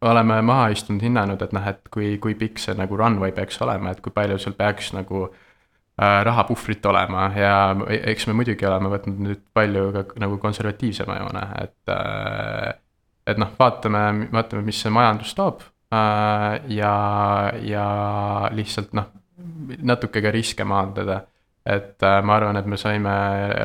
[0.00, 3.92] oleme maha istunud, hinnanud, et noh, et kui, kui pikk see nagu runway peaks olema,
[3.92, 5.28] et kui palju seal peaks nagu
[6.00, 7.54] rahapuhvrit olema ja
[8.12, 11.80] eks me muidugi oleme võtnud nüüd palju ka nagu konservatiivsema joone, et.
[11.96, 12.70] Äh,
[13.30, 15.60] et noh, vaatame, vaatame, mis see majandus toob
[15.94, 16.94] äh, ja,
[17.62, 17.84] ja
[18.56, 19.10] lihtsalt noh,
[19.86, 21.20] natuke ka riske maandada
[21.66, 23.12] et äh, ma arvan, et me saime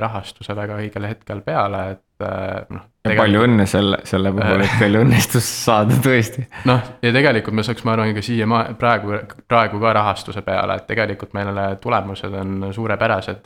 [0.04, 2.86] rahastuse väga õigel hetkel peale, et äh, noh.
[3.04, 6.45] palju õnne selle, selle puhul, et teil õnnestus saada tõesti.
[6.69, 8.47] noh, ja tegelikult me saaks, ma arvan, ka siia
[8.80, 13.43] praegu, praegu ka rahastuse peale, et tegelikult meile tulemused on suurepärased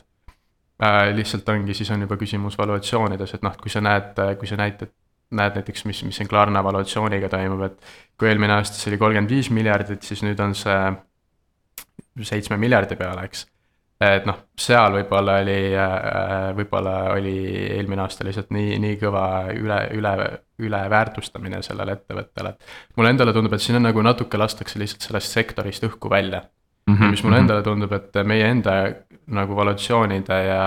[0.84, 1.02] äh,.
[1.16, 4.94] lihtsalt ongi, siis on juba küsimus valuatsioonides, et noh, kui sa näed, kui sa näitad
[5.30, 9.30] näed näiteks, mis, mis siin Klarna valuatsiooniga toimub, et kui eelmine aasta see oli kolmkümmend
[9.30, 10.80] viis miljardit, siis nüüd on see
[12.26, 13.46] seitsme miljardi peale, eks.
[14.00, 17.34] Et noh, seal võib-olla oli, äh, võib-olla oli
[17.76, 20.14] eelmine aasta lihtsalt nii, nii kõva üle, üle,
[20.60, 22.72] üleväärtustamine sellele ettevõttele, et.
[22.96, 26.94] mulle endale tundub, et siin on nagu natuke lastakse lihtsalt sellest sektorist õhku välja mm.
[26.94, 27.10] -hmm.
[27.10, 27.44] mis mulle mhm.
[27.44, 28.80] endale tundub, et meie enda
[29.30, 30.64] nagu valutatsioonide ja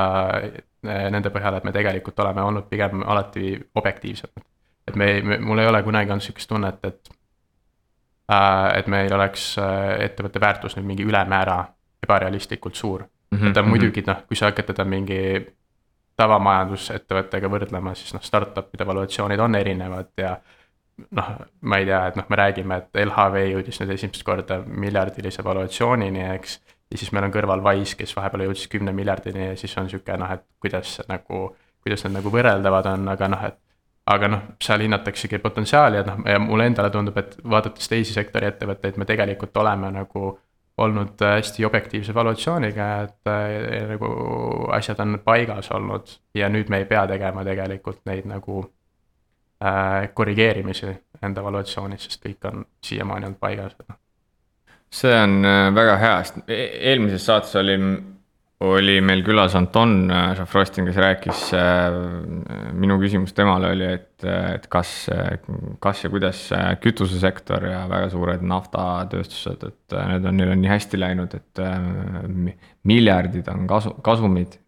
[0.83, 4.45] nende põhjal, et me tegelikult oleme olnud pigem alati objektiivsemad.
[4.87, 7.13] et me, me, mul ei ole kunagi olnud sihukest tunnet, et
[8.31, 11.57] Äh, et meil oleks äh, ettevõtte väärtus nüüd mingi ülemäära
[12.05, 13.39] ebarealistlikult suur mm.
[13.39, 13.47] -hmm.
[13.47, 15.19] et ta muidugi noh, kui sa hakkad teda mingi
[16.19, 20.35] tavamajandusettevõttega võrdlema, siis noh, startup'ide valuatsioonid on erinevad ja.
[21.17, 25.43] noh, ma ei tea, et noh, me räägime, et LHV jõudis nüüd esimest korda miljardilise
[25.43, 26.59] valuatsioonini, eks.
[26.91, 30.17] ja siis meil on kõrval Wise, kes vahepeal jõudis kümne miljardini ja siis on sihuke
[30.17, 31.47] noh, et kuidas nagu,
[31.81, 33.59] kuidas need nagu võrreldavad on, aga noh, et
[34.13, 38.49] aga noh, seal hinnataksegi potentsiaali ja noh, ja mulle endale tundub, et vaadates teisi sektori
[38.51, 40.33] ettevõtteid, me tegelikult oleme nagu
[40.77, 44.07] olnud hästi objektiivse valuatsiooniga, et äh, nagu
[44.73, 48.63] asjad on paigas olnud ja nüüd me ei pea tegema tegelikult neid nagu
[49.63, 53.77] äh, korrigeerimisi enda valuatsioonis, sest kõik on siiamaani olnud paigas.
[54.93, 57.77] See on äh, väga hea, sest e-, eelmises saates oli
[58.63, 61.95] oli meil külas Anton Šafrostin, äh, kes rääkis, äh,
[62.79, 64.91] minu küsimus temale oli, et, et kas,
[65.83, 66.45] kas ja kuidas
[66.83, 72.53] kütusesektor ja väga suured naftatööstused, et need on, neil on nii hästi läinud, et äh,
[72.87, 74.59] miljardid on kasu, kasumid.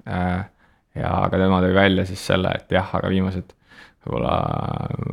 [0.96, 3.56] ja aga tema tõi välja siis selle, et jah, aga viimased
[4.06, 4.36] võib-olla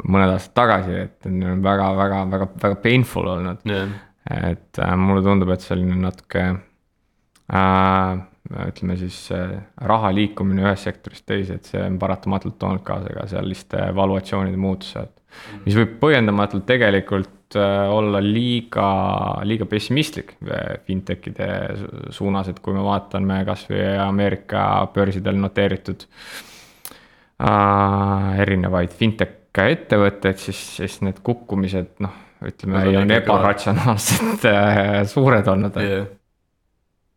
[0.04, 3.94] mõned aastad tagasi, et neil on väga, väga, väga, väga painful olnud yeah..
[4.52, 9.16] et mulle tundub, et selline natuke äh, ütleme siis
[9.86, 15.12] raha liikumine ühest sektorist teise, et see on paratamatult toonud kaasa ka selliste valuatsioonide muutused.
[15.64, 18.88] mis võib põhjendamatult tegelikult äh, olla liiga,
[19.48, 21.48] liiga pessimistlik äh, fintech'ide
[22.12, 26.04] suunas, et kui me vaatame kasvõi Ameerika börsidel noteeritud
[27.40, 35.80] äh, erinevaid fintech ettevõtteid, siis, siis need kukkumised noh, ütleme, on ebaratsionaalselt äh, suured olnud
[35.80, 36.10] yeah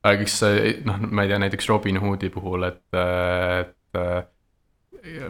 [0.05, 0.37] aga kas
[0.85, 4.05] noh, ma ei tea, näiteks Robinhoodi puhul, et, et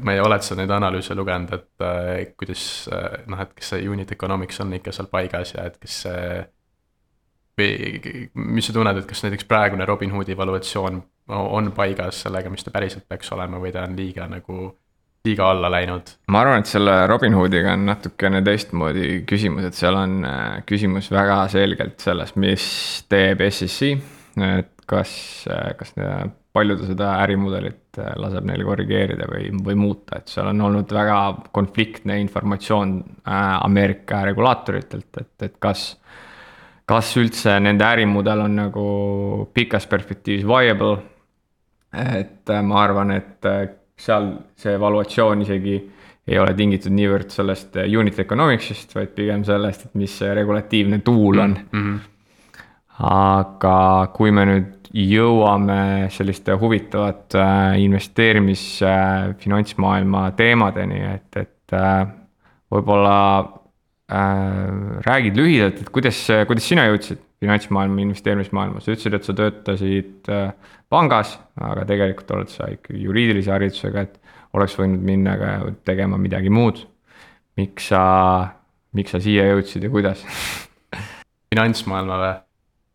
[0.03, 2.65] ma ei, oled sa neid analüüse lugenud, et kuidas
[3.27, 6.45] noh, et kas see unit economics on ikka seal paigas ja et kas see.
[7.59, 11.03] või mis sa tunned, et kas näiteks praegune Robinhoodi valuatsioon
[11.35, 14.73] on paigas sellega, mis ta päriselt peaks olema või ta on liiga nagu
[15.25, 16.11] liiga alla läinud.
[16.29, 20.19] ma arvan, et selle Robinhoodiga on natukene teistmoodi küsimus, et seal on
[20.69, 22.67] küsimus väga selgelt selles, mis
[23.09, 23.95] teeb SEC
[24.43, 25.11] et kas,
[25.79, 25.93] kas
[26.55, 30.93] palju ta seda ärimudelit äh, laseb neil korrigeerida või, või muuta, et seal on olnud
[30.95, 31.17] väga
[31.55, 35.93] konfliktne informatsioon äh, Ameerika regulaatoritelt, et, et kas.
[36.85, 38.85] kas üldse nende ärimudel on nagu
[39.53, 40.97] pikas perspektiivis viable.
[42.15, 43.51] et äh, ma arvan, et
[43.97, 45.75] seal see evaluatsioon isegi
[46.25, 51.39] ei ole tingitud niivõrd sellest unit economics'ist, vaid pigem sellest, et mis see regulatiivne tool
[51.39, 51.81] on mm.
[51.81, 52.14] -hmm
[53.03, 53.77] aga
[54.15, 59.33] kui me nüüd jõuame selliste huvitavate äh, investeerimis äh,
[60.37, 62.05] teemadeni, et, et äh,
[62.71, 69.35] võib-olla äh, räägid lühidalt, et kuidas, kuidas sina jõudsid finantsmaailma, investeerimismaailma, sa ütlesid, et sa
[69.35, 75.51] töötasid äh, pangas, aga tegelikult oled sa ikkagi juriidilise haridusega, et oleks võinud minna ka
[75.87, 76.85] tegema midagi muud.
[77.55, 78.01] miks sa,
[78.95, 80.25] miks sa siia jõudsid ja kuidas
[81.51, 82.33] finantsmaailma või?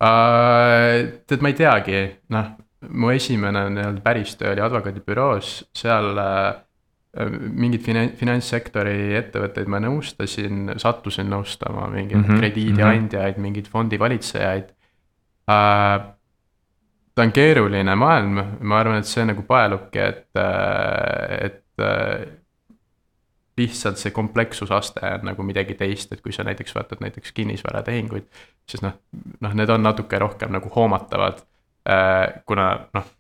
[0.01, 1.07] Uh,?
[1.27, 2.01] tead, ma ei teagi,
[2.35, 2.51] noh,
[2.89, 6.53] mu esimene nii-öelda päris töö oli advokaadibüroos, seal uh,
[7.41, 13.43] mingeid finan-, finantssektori ettevõtteid ma nõustasin, sattusin nõustama mingeid mm -hmm, krediidiandjaid mm, -hmm.
[13.49, 14.73] mingeid fondivalitsejaid
[15.51, 16.11] uh,.
[17.15, 20.29] ta on keeruline maailm, ma arvan, et see nagu paelubki, et,
[21.45, 22.40] et
[23.61, 28.27] lihtsalt see komplekssusaste on nagu midagi teist, et kui sa näiteks vaatad näiteks kinnisvaratehinguid,
[28.69, 28.97] siis noh,
[29.45, 31.43] noh, need on natuke rohkem nagu hoomatavad
[31.89, 32.43] äh,.
[32.47, 33.13] kuna noh,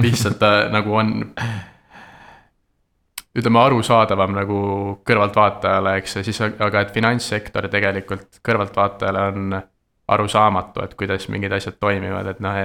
[0.00, 1.14] lihtsalt ta nagu on.
[3.34, 4.58] ütleme arusaadavam nagu
[5.06, 9.56] kõrvaltvaatajale, eks, ja siis aga et finantssektor tegelikult kõrvaltvaatajale on
[10.14, 12.60] arusaamatu, et kuidas mingid asjad toimivad, et noh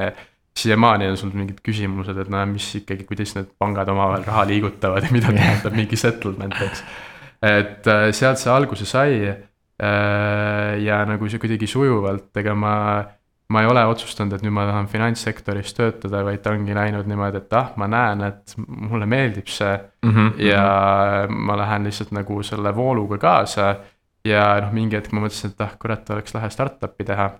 [0.59, 5.05] siiamaani on sul mingid küsimused, et no mis ikkagi, kuidas need pangad omavahel raha liigutavad
[5.07, 6.83] ja mida tähendab mingi settlement, eks
[7.41, 9.13] et äh, sealt see alguse sai.
[9.79, 12.73] Äh, ja nagu see kuidagi sujuvalt, ega ma,
[13.49, 17.39] ma ei ole otsustanud, et nüüd ma tahan finantssektoris töötada, vaid ta ongi läinud niimoodi,
[17.39, 20.11] et ah, ma näen, et mulle meeldib see mm.
[20.11, 20.41] -hmm.
[20.49, 20.65] ja
[21.29, 23.75] ma lähen lihtsalt nagu selle vooluga kaasa.
[24.25, 27.31] ja noh, mingi hetk ma mõtlesin, et ah kurat, oleks lahe startup'i teha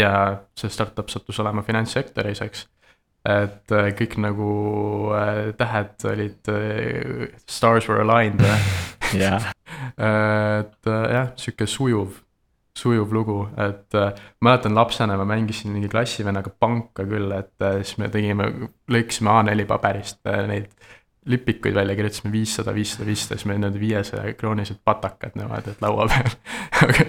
[0.00, 0.12] ja
[0.56, 2.66] see startup sattus olema finantssektoris, eks.
[3.28, 4.50] Et äh, kõik nagu
[5.16, 8.40] äh, tähed olid äh,, stars were aligned
[9.12, 9.50] jah,
[10.60, 12.20] et jah, sihuke sujuv,
[12.80, 13.98] sujuv lugu, et
[14.40, 18.48] mäletan lapsena ma mängisin mingi klassivennaga panka küll, et siis me tegime,
[18.88, 20.70] lõikasime A4 paberist neid
[21.30, 26.06] lipikuid välja, kirjutasime viissada, viissada, viissada, siis meil need viiesaja kroonised patakad niimoodi, et laua
[26.08, 26.32] peal.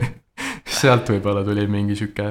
[0.82, 2.28] Sealt võib-olla tuli mingi sihuke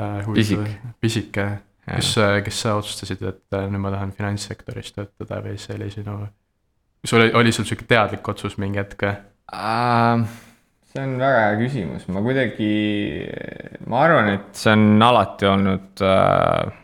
[0.00, 0.66] äh, Pisik.
[1.00, 1.46] pisike,
[1.86, 2.14] kes,
[2.46, 6.18] kes sa otsustasid, et äh, nüüd ma tahan finantssektoris töötada või see oli sinu,
[7.06, 9.06] sul oli, oli sul sihuke teadlik otsus mingi hetk?
[9.54, 10.26] Ähm,
[10.90, 12.72] see on väga hea küsimus, ma kuidagi,
[13.86, 16.74] ma arvan, et see on alati olnud äh,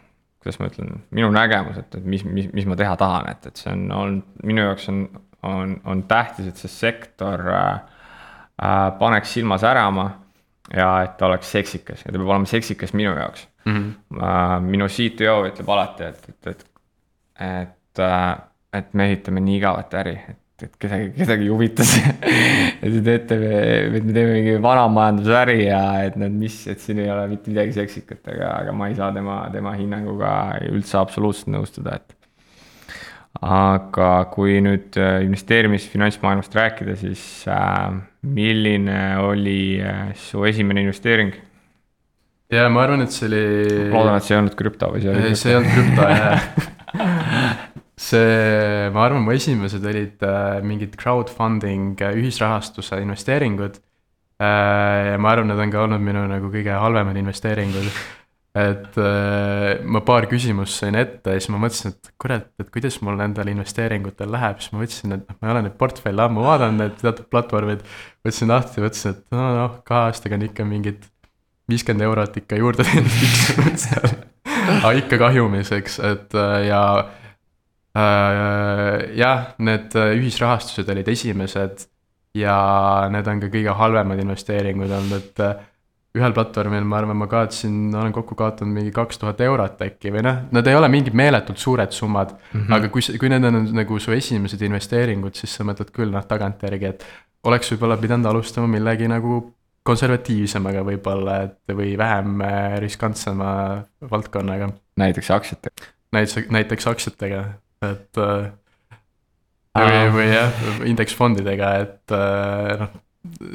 [0.42, 3.62] kuidas ma ütlen, minu nägemus, et, et mis, mis, mis ma teha tahan, et, et
[3.62, 5.04] see on olnud, minu jaoks on,
[5.46, 8.02] on, on tähtis, et see sektor äh,
[8.58, 10.08] äh, paneks silma särama
[10.74, 12.02] ja et ta oleks seksikas.
[12.02, 13.94] Ja ta peab olema seksikas minu jaoks mm.
[14.12, 14.70] -hmm.
[14.70, 16.64] minu CTO ütleb alati, et, et, et,
[17.40, 18.32] et äh,,
[18.72, 22.14] et me ehitame nii igavat äri, et, et kedagi, kedagi ei huvita see
[22.82, 23.36] et te teete,
[23.98, 27.76] et me teeme mingi vanamajandusäri ja et need, mis, et siin ei ole mitte midagi
[27.76, 30.32] seksikat, aga, aga ma ei saa tema, tema hinnanguga
[30.70, 32.16] üldse absoluutselt nõustuda, et.
[33.42, 41.36] aga kui nüüd äh, investeerimis- finantsmaailmast rääkida, siis äh, milline oli äh, su esimene investeering?
[42.52, 43.42] Ja ma arvan, et see oli.
[43.92, 45.36] loodan, et see ei olnud krüpto või see oli?
[45.38, 46.48] see ei olnud krüpto jah
[48.02, 53.78] see, ma arvan, mu esimesed olid äh, mingid crowdfunding äh, ühisrahastuse investeeringud
[54.42, 55.12] äh,.
[55.12, 57.88] ja ma arvan, need on ka olnud minu nagu kõige halvemad investeeringud.
[58.58, 62.98] et äh, ma paar küsimust sain ette ja siis ma mõtlesin, et kurat, et kuidas
[63.04, 66.44] mul nendel investeeringutel läheb, siis ma mõtlesin, et noh, ma ei ole neid portfelle ammu
[66.44, 67.86] vaadanud, need teatud platvormid.
[68.26, 71.08] võtsin lahti, mõtlesin, et no noh, kahe aastaga on ikka mingid
[71.70, 74.12] viiskümmend eurot ikka juurde tiksunud seal
[74.62, 76.82] aga ikka kahjumis, eks, et äh, ja
[77.98, 81.86] äh, jah, need ühisrahastused olid esimesed
[82.38, 82.56] ja
[83.12, 85.68] need on ka kõige halvemad investeeringud olnud, et äh,
[86.18, 90.24] ühel platvormil ma arvan, ma kaotasin, olen kokku kaotanud mingi kaks tuhat eurot äkki või
[90.26, 92.60] noh, nad ei ole mingid meeletult suured summad mm.
[92.60, 92.74] -hmm.
[92.76, 96.92] aga kui, kui need on nagu su esimesed investeeringud, siis sa mõtled küll noh, tagantjärgi,
[96.92, 97.06] et
[97.48, 99.40] oleks võib-olla pidanud alustama millegi nagu
[99.86, 103.52] konservatiivsemaga võib-olla, et või vähem äh, riskantsema
[104.10, 104.70] valdkonnaga.
[105.00, 105.92] näiteks aktsiatega.
[106.14, 107.44] näiteks, näiteks aktsiatega,
[107.88, 108.50] et äh,
[109.78, 112.96] või, või jah, indeksfondidega, et äh, noh,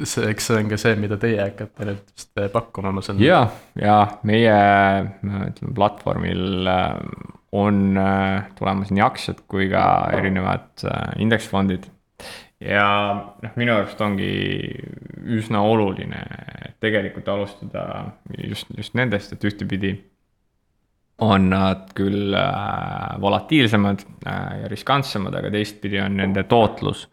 [0.04, 3.22] see, eks see on ka see, mida teie hakkate nüüd vist pakkuma, ma saan.
[3.24, 3.46] ja,
[3.80, 4.56] ja meie
[5.24, 6.72] ütleme platvormil
[7.56, 7.84] on
[8.58, 9.84] tulemas nii aktsiad kui ka
[10.18, 10.84] erinevad
[11.16, 11.88] indeksfondid
[12.60, 12.86] ja
[13.42, 14.30] noh, minu arust ongi
[15.38, 16.22] üsna oluline
[16.82, 17.84] tegelikult alustada
[18.38, 19.92] just, just nendest, et ühtepidi
[21.18, 27.08] on nad küll äh, volatiilsemad äh, ja riskantsemad, aga teistpidi on nende tootlus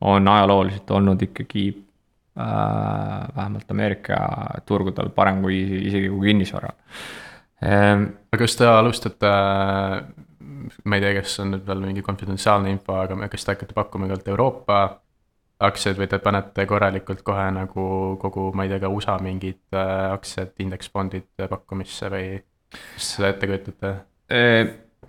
[0.00, 2.44] on ajalooliselt olnud ikkagi äh,
[3.36, 4.18] vähemalt Ameerika
[4.66, 6.76] turgudel parem kui isegi kui kinnisvaral.
[7.58, 9.30] Aga kas te alustate
[10.84, 14.08] ma ei tea, kas on nüüd veel mingi konfidentsiaalne info, aga kas te hakkate pakkuma
[14.10, 14.78] ka Euroopa
[15.68, 17.84] aktsiaid või te panete korralikult kohe nagu
[18.22, 23.48] kogu, ma ei tea, ka USA mingid äh, aktsiad, indeksfondid pakkumisse või kuidas seda ette
[23.50, 23.94] kujutate?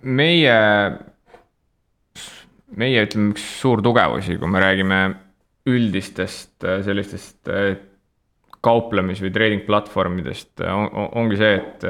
[0.00, 0.56] meie,
[2.80, 5.00] meie ütleme, üks suur tugevusi, kui me räägime
[5.70, 7.76] üldistest äh, sellistest äh,
[8.64, 10.88] kauplemis- või trading platvormidest on,
[11.20, 11.86] ongi see, et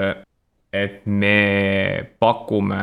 [0.73, 2.81] et me pakume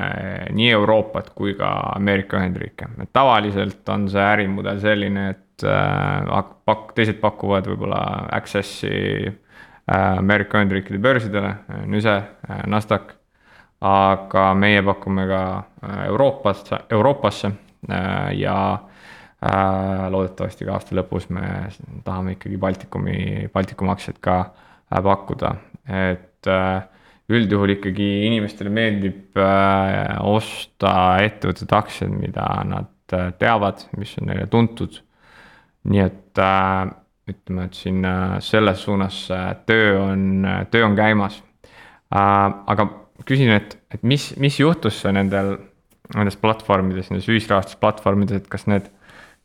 [0.52, 6.92] nii Euroopat kui ka Ameerika Ühendriike, et tavaliselt on see ärimudel selline, et äh, pak-,
[6.98, 8.02] teised pakuvad võib-olla
[8.36, 8.92] access'i
[9.28, 11.54] äh, Ameerika Ühendriikide börsidele,
[11.88, 12.18] NÜSE,
[12.50, 13.16] äh, NASDAQ.
[13.88, 15.40] aga meie pakume ka
[16.08, 17.52] Euroopasse, Euroopasse
[18.34, 18.56] ja
[20.10, 21.44] loodetavasti ka aasta lõpus me
[22.04, 24.40] tahame ikkagi Baltikumi, Baltikumi aktsiaid ka
[24.90, 25.52] pakkuda,
[25.86, 26.88] et äh,
[27.32, 30.92] üldjuhul ikkagi inimestele meeldib äh, osta
[31.26, 35.02] ettevõtete aktsiaid, mida nad äh, teavad, mis on neile tuntud.
[35.88, 36.88] nii et äh,
[37.28, 38.06] ütleme, et siin
[38.44, 39.26] selles suunas
[39.68, 41.42] töö on, töö on käimas.
[42.16, 42.86] aga
[43.28, 45.58] küsin, et, et mis, mis juhtus nendel,
[46.16, 48.88] nendes platvormides, nendes ühisrahastusplatvormides, et kas need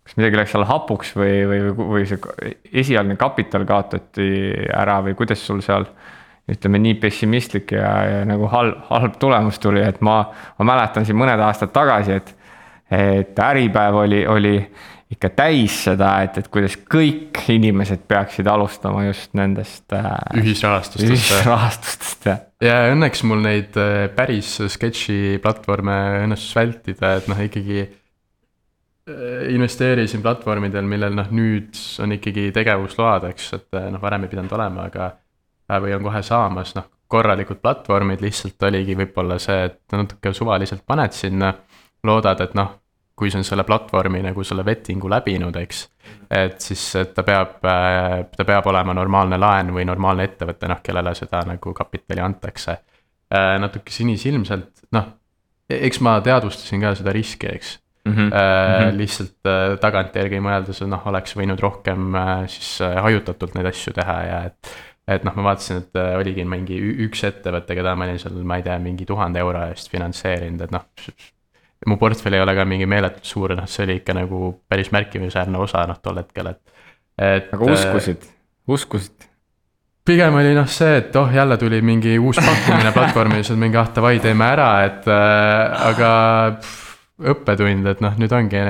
[0.02, 2.54] kas midagi läks seal hapuks või, või, või see
[2.84, 4.30] esialgne kapital kaotati
[4.70, 6.21] ära või kuidas sul seal äh,
[6.52, 10.22] ütleme nii pessimistlik ja, ja nagu halb, halb tulemus tuli, et ma,
[10.58, 12.34] ma mäletan siin mõned aastad tagasi, et,
[12.92, 14.56] et Äripäev oli, oli
[15.12, 20.08] ikka täis seda, et, et kuidas kõik inimesed peaksid alustama just nendest äh,.
[20.40, 21.10] ühisrahastustest.
[21.10, 22.44] ühisrahastustest jah.
[22.64, 27.90] ja õnneks mul neid äh, päris sketši platvorme õnnestus vältida, et noh, ikkagi äh,
[29.52, 34.88] investeerisin platvormidel, millel noh, nüüd on ikkagi tegevusload, eks, et noh, varem ei pidanud olema,
[34.88, 35.12] aga.
[35.80, 41.12] Või on kohe saamas, noh, korralikud platvormid, lihtsalt oligi võib-olla see, et natuke suvaliselt paned
[41.12, 41.54] sinna.
[42.02, 42.70] loodad, et noh,
[43.14, 45.82] kui see on selle platvormi nagu selle vettingu läbinud, eks.
[46.30, 51.14] et siis et ta peab, ta peab olema normaalne laen või normaalne ettevõte, noh, kellele
[51.14, 52.78] seda nagu kapitali antakse.
[53.32, 55.06] natuke sinisilmselt, noh,
[55.72, 57.78] eks ma teadvustasin ka seda riski, eks.
[58.04, 58.18] Mm -hmm.
[58.18, 58.96] Mm -hmm.
[58.98, 64.40] lihtsalt äh, tagantjärgi mõeldes, noh, oleks võinud rohkem äh, siis hajutatult neid asju teha ja
[64.44, 64.72] et
[65.08, 68.66] et noh, ma vaatasin, et oligi mingi üks ettevõte, keda ma olin seal, ma ei
[68.66, 70.86] tea, mingi tuhande euro eest finantseerinud, et noh
[71.86, 75.58] mu portfell ei ole ka mingi meeletult suur, noh, see oli ikka nagu päris märkimisväärne
[75.58, 76.78] osa noh, tol hetkel, et,
[77.18, 77.50] et.
[77.54, 78.28] aga äh, uskusid,
[78.70, 79.26] uskusid?
[80.06, 83.90] pigem oli noh see, et oh jälle tuli mingi uus pakkumine platvormil, siis mingi ah
[83.94, 86.14] davai, teeme ära, et äh, aga
[86.60, 86.96] pff,
[87.34, 88.62] õppetund, et noh, nüüd ongi.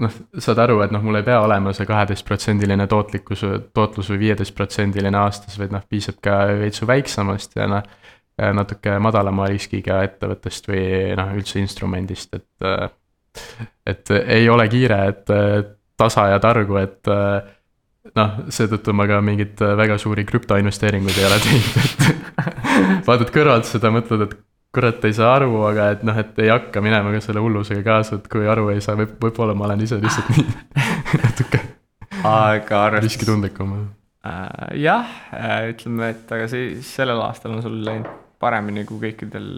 [0.00, 3.44] Noh, saad aru, et noh, mul ei pea olema see kaheteistprotsendiline tootlikkus,
[3.76, 7.84] tootlus või viieteistprotsendiline aastas, vaid noh, piisab ka veitsu väiksemast ja noh
[8.40, 10.82] Äh, natuke madalama riskiga ettevõttest või
[11.18, 12.48] noh, üldse instrumendist, et.
[12.64, 12.88] Äh,
[13.86, 15.28] et ei ole kiire, et
[15.98, 17.06] tasa ja targu, et
[18.18, 22.26] noh, seetõttu ma ka mingeid väga suuri krüptoinvesteeringuid ei ole teinud, et
[23.06, 24.34] vaatad kõrvalt seda, mõtled, et
[24.74, 28.20] kurat, ei saa aru, aga et noh, et ei hakka minema ka selle hullusega kaasa,
[28.20, 30.46] et kui aru ei saa, võib, võib-olla ma olen ise lihtsalt nii
[31.24, 31.62] natuke.
[32.20, 33.08] aga arvestades.
[33.08, 33.74] riskitundlikum
[34.26, 34.46] äh,.
[34.78, 35.14] jah,
[35.72, 38.10] ütleme, et aga siis sellel aastal on sul läinud
[38.40, 39.50] paremini kui kõikidel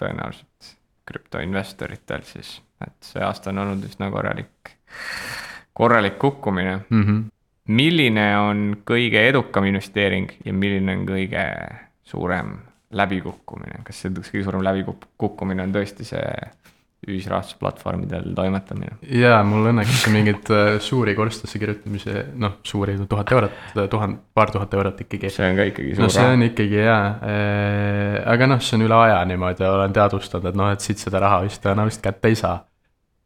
[0.00, 0.74] tõenäoliselt
[1.04, 4.76] krüptoinvestoritel siis, et see aasta on olnud üsna korralik,
[5.76, 7.02] korralik kukkumine mm.
[7.02, 7.24] -hmm.
[7.68, 11.44] milline on kõige edukam investeering ja milline on kõige
[12.04, 12.54] suurem
[12.94, 16.28] läbikukkumine, kas see kõige suurem läbikukkumine on tõesti see
[17.08, 18.96] ühisrahastusplatvormidel toimetamine.
[19.12, 23.58] jaa, mul õnneks mingeid äh, suuri korstnasse kirjutamise, noh, suuri, tuhat eurot,
[23.92, 25.30] tuhand, paar tuhat eurot ikkagi.
[25.32, 28.86] see on ka ikkagi suur no, see on ikkagi jaa äh,, aga noh, see on
[28.86, 32.40] üle aja niimoodi, olen teadvustanud, et noh, et siit seda raha vist tõenäoliselt kätte ei
[32.40, 32.56] saa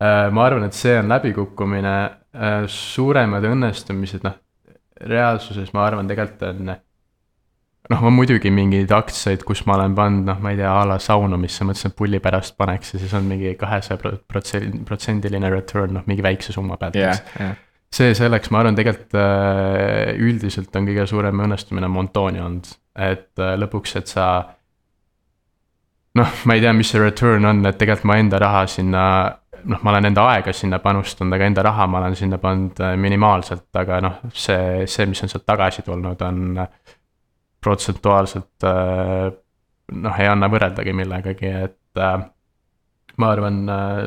[0.02, 0.26] äh,.
[0.34, 1.96] ma arvan, et see on läbikukkumine
[2.70, 4.36] suuremad õnnestumised, noh,
[5.08, 6.76] reaalsuses ma arvan, tegelikult on
[7.88, 10.98] noh, ma muidugi mingeid aktsiaid, kus ma olen pannud, noh, ma ei tea, a la
[11.02, 16.04] saunumisse, mõtlesin, et pulli pärast paneks ja siis on mingi kahesaja protsent, protsendiline return, noh,
[16.10, 17.22] mingi väikse summa pealt yeah,.
[17.38, 17.56] Yeah.
[17.94, 22.68] see selleks, ma arvan, tegelikult äh, üldiselt on kõige suurem õnnestumine Montoni olnud,
[23.08, 24.28] et äh, lõpuks, et sa.
[26.18, 29.04] noh, ma ei tea, mis see return on, et tegelikult ma enda raha sinna
[29.68, 32.94] noh, ma olen enda aega sinna panustanud, aga enda raha ma olen sinna pannud äh,
[33.00, 36.60] minimaalselt, aga noh, see, see, mis on sealt tagasi tulnud, on
[37.68, 39.28] protsentuaalselt äh,
[39.92, 42.16] noh, ei anna võrreldagi millegagi, et äh,
[43.20, 44.00] ma arvan, äh,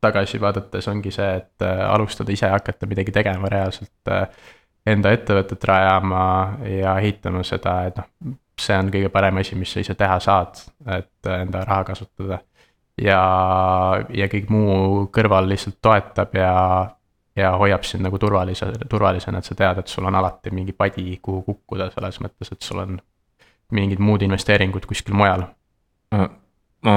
[0.00, 4.08] tagasi vaadates ongi see, et alustada ise hakata midagi tegema reaalselt,
[4.88, 6.22] enda ettevõtet rajama
[6.64, 10.62] ja ehitama seda, et noh, see on kõige parem asi, mis sa ise teha saad,
[10.96, 12.40] et enda raha kasutada.
[12.96, 13.20] ja,
[14.16, 16.54] ja kõik muu kõrval lihtsalt toetab ja
[17.40, 21.18] ja hoiab sind nagu turvalise, turvalisena, et sa tead, et sul on alati mingi padi,
[21.22, 22.98] kuhu kukkuda, selles mõttes, et sul on
[23.76, 25.46] mingid muud investeeringud kuskil mujal.
[26.80, 26.94] ma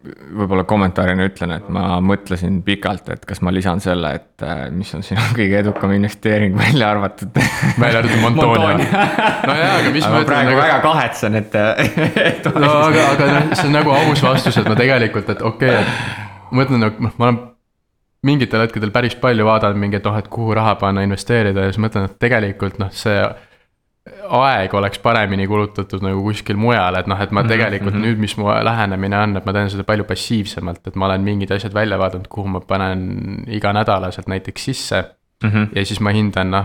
[0.00, 4.88] võib-olla kommentaarina ütlen, et ma mõtlesin pikalt, et kas ma lisan selle, et äh, mis
[4.96, 7.36] on sinu kõige edukam investeering välja arvatud.
[7.80, 8.72] välja arvatud Montonia.
[8.80, 10.30] nojah, aga mis aga ma ütlen.
[10.32, 10.62] praegu nagu...
[10.62, 11.60] väga kahetsen, et,
[12.30, 12.50] et.
[12.54, 16.50] no aga, aga see on nagu aus vastus, et ma tegelikult, et okei okay,, et
[16.50, 17.42] ma mõtlen, et noh, ma olen
[18.26, 21.80] mingitel hetkedel päris palju vaadanud mingi, et oh, et kuhu raha panna, investeerida ja siis
[21.82, 23.22] mõtlen, et tegelikult noh, see
[24.40, 28.06] aeg oleks paremini kulutatud nagu kuskil mujal, et noh, et ma mhm, tegelikult mm -hmm.
[28.08, 31.50] nüüd, mis mu lähenemine on, et ma teen seda palju passiivsemalt, et ma olen mingid
[31.50, 35.04] asjad välja vaadanud, kuhu ma panen iganädalaselt näiteks sisse
[35.42, 35.50] mm.
[35.50, 35.68] -hmm.
[35.74, 36.64] ja siis ma hindan noh,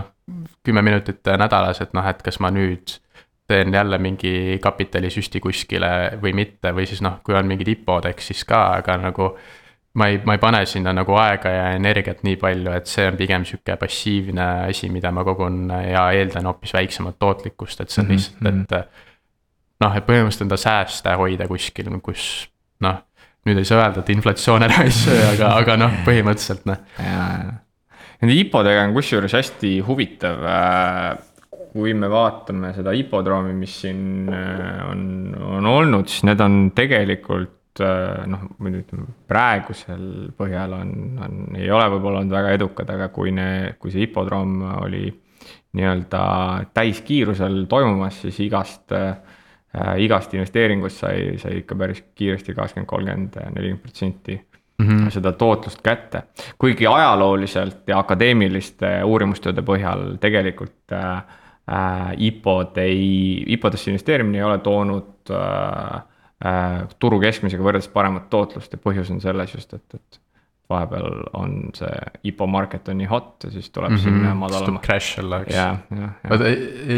[0.64, 2.98] kümme minutit nädalas, et noh, et kas ma nüüd
[3.46, 8.26] teen jälle mingi kapitalisüsti kuskile või mitte, või siis noh, kui on mingid IPO-d, eks
[8.26, 9.36] siis ka, aga nagu
[9.96, 13.16] ma ei, ma ei pane sinna nagu aega ja energiat nii palju, et see on
[13.18, 18.08] pigem sihuke passiivne asi, mida ma kogun ja eeldan hoopis väiksemat tootlikkust, et see on
[18.10, 18.80] mhm, lihtsalt mm, -hmm.
[18.80, 19.04] et.
[19.84, 22.48] noh, et põhimõtteliselt enda sääste hoida kuskil, kus
[22.84, 23.00] noh,
[23.48, 26.82] nüüd ei saa öelda, et inflatsioon ära ei söö, aga, aga noh, põhimõtteliselt noh.
[28.16, 31.10] Nende IPO-dega on kusjuures hästi huvitav äh,
[31.76, 35.02] kui me vaatame seda hipodroomi, mis siin äh, on,
[35.58, 40.90] on olnud, siis need on tegelikult noh, muidu ütleme praegusel põhjal on,
[41.22, 45.08] on, ei ole võib-olla olnud väga edukad, aga kui ne-, kui see hipodroom oli
[45.76, 46.22] nii-öelda
[46.74, 49.16] täiskiirusel toimumas, siis igast äh,,
[50.00, 54.40] igast investeeringust sai, sai ikka päris kiiresti kakskümmend, kolmkümmend, nelikümmend protsenti
[54.82, 55.10] -hmm.
[55.10, 56.22] seda tootlust kätte.
[56.58, 61.16] kuigi ajalooliselt ja akadeemiliste uurimustööde põhjal tegelikult äh,
[61.72, 66.02] äh, IPO-d ei, IPO-desse investeerimine ei ole toonud äh, äh,
[67.00, 70.20] turu keskmisega võrreldes paremat tootlust ja põhjus on selles just, et, et
[70.70, 71.08] vahepeal
[71.38, 71.90] on see
[72.30, 74.04] IPO market on nii hot ja siis tuleb mm -hmm.
[74.04, 74.80] sinna madalama.
[74.82, 75.56] crash alla, eks.
[76.30, 76.48] vaata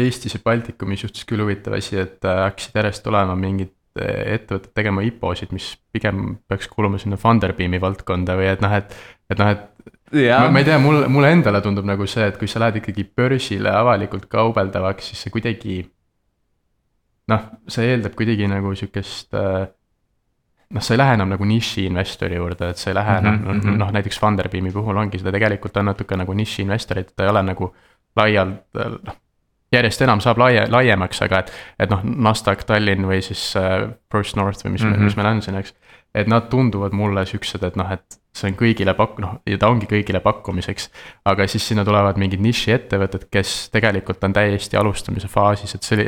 [0.01, 4.73] Eestis ja Baltikumis juhtus küll huvitav asi, et äh, hakkasid järjest tulema mingid äh, ettevõtted
[4.73, 8.97] tegema IPO-sid, mis pigem peaks kuuluma sinna Funderbeami valdkonda või et noh, et,
[9.29, 9.67] et noh, et.
[10.11, 13.05] Ma, ma ei tea, mulle, mulle endale tundub nagu see, et kui sa lähed ikkagi
[13.15, 15.83] börsile avalikult kaubeldavaks, siis see kuidagi.
[17.29, 19.67] Noh, see eeldab kuidagi nagu sihukest äh,
[20.73, 23.65] noh, sa ei lähe enam nagu nišiinvestori juurde, et sa ei lähe enam mm -hmm.
[23.71, 27.43] noh, noh näiteks Funderbeami puhul ongi seda tegelikult on natuke nagu nišiinvestorid, ta ei ole
[27.43, 27.73] nagu
[28.15, 28.61] laialt
[29.05, 29.15] noh.
[29.71, 34.35] järjest enam saab laie, laiemaks, aga et, et noh, Nasdaq Tallinn või siis uh, First
[34.35, 35.03] North või mis mm, -hmm.
[35.03, 35.75] mis meil on siin, eks.
[36.21, 39.69] Et nad tunduvad mulle siuksed, et noh, et see on kõigile pak-, noh ja ta
[39.71, 40.89] ongi kõigile pakkumiseks.
[41.29, 46.07] aga siis sinna tulevad mingid nišiettevõtted, kes tegelikult on täiesti alustamise faasis, et see oli,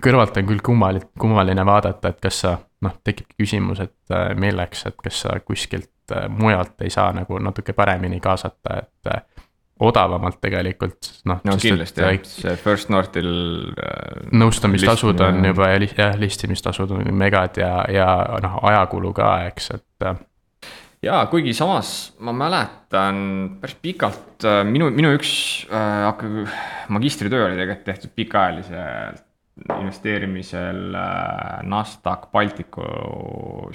[0.00, 4.86] kõrvalt on küll kummaline, kummaline vaadata, et kas sa noh, tekibki küsimus, et äh, milleks,
[4.88, 9.46] et kas sa kuskilt äh, mujalt ei saa nagu natuke paremini kaasata, et äh,
[9.80, 11.40] odavamalt tegelikult noh.
[11.46, 13.30] no kindlasti jah, see First Northil.
[14.32, 18.10] nõustamistasud on juba jah, listimistasud on megad ja, ja
[18.44, 20.10] noh, ajakulu ka, eks, et.
[21.06, 23.24] ja kuigi samas ma mäletan
[23.62, 25.32] päris pikalt minu, minu üks
[25.72, 26.54] äh,
[26.92, 29.26] magistritöö oli tegelikult tehtud pikaajaliselt
[29.60, 32.84] investeerimisel äh, Nasdaq Balticu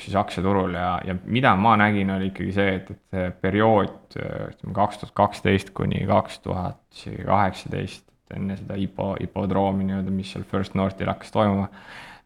[0.01, 4.73] siis aktsiaturul ja, ja mida ma nägin, oli ikkagi see, et, et see periood ütleme
[4.76, 8.05] kaks tuhat kaksteist kuni kaks tuhat kaheksateist,
[8.36, 11.67] enne seda IPO, IPO-droomi nii-öelda, mis seal First Northil hakkas toimuma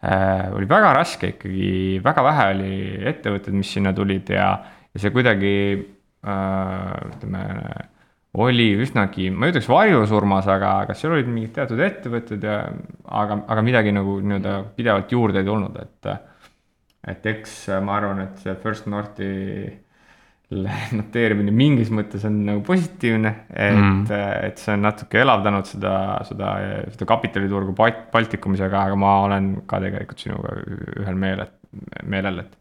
[0.06, 0.48] äh,.
[0.56, 2.74] oli väga raske ikkagi, väga vähe oli
[3.12, 4.52] ettevõtteid, mis sinna tulid ja,
[4.94, 7.46] ja see kuidagi äh, ütleme
[8.40, 12.62] oli üsnagi, ma ei ütleks varjusurmas, aga, aga seal olid mingid teatud ettevõtted ja
[13.06, 16.12] aga, aga midagi nagu nii-öelda pidevalt juurde ei tulnud, et
[17.10, 19.30] et eks ma arvan, et see First Northi
[20.50, 24.06] noteerimine mingis mõttes on nagu positiivne, et mm.,
[24.48, 25.94] et see on natuke elavdanud seda,
[26.26, 26.54] seda,
[26.90, 30.56] seda kapitaliturgu Baltikumis, aga, aga ma olen ka tegelikult sinuga
[31.04, 31.54] ühel meelel,
[32.10, 32.58] meelel, et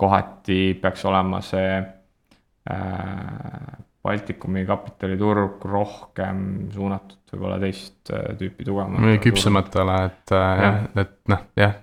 [0.00, 3.74] kohati peaks olema see äh,
[4.04, 6.40] Baltikumi kapitaliturg rohkem
[6.74, 9.16] suunatud võib-olla teist äh, tüüpi tugevamale.
[9.24, 11.78] küpsematele, et äh, et noh, jah.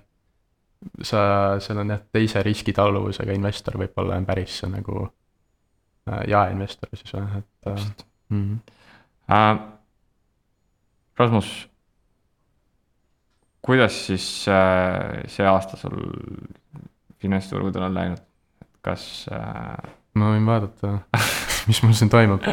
[1.02, 1.24] sa,
[1.62, 7.50] seal on jah, teise riskitaluvusega investor võib-olla on päris nagu äh, jaeinvestor siis või, et.
[7.66, 8.74] täpselt mm -hmm.
[9.34, 9.68] äh,.
[11.18, 11.68] Rasmus,
[13.62, 15.98] kuidas siis äh, see aasta sul
[17.22, 18.22] finantsturgudel on läinud,
[18.62, 20.98] et kas äh, ma võin vaadata
[21.70, 22.42] mis mul siin toimub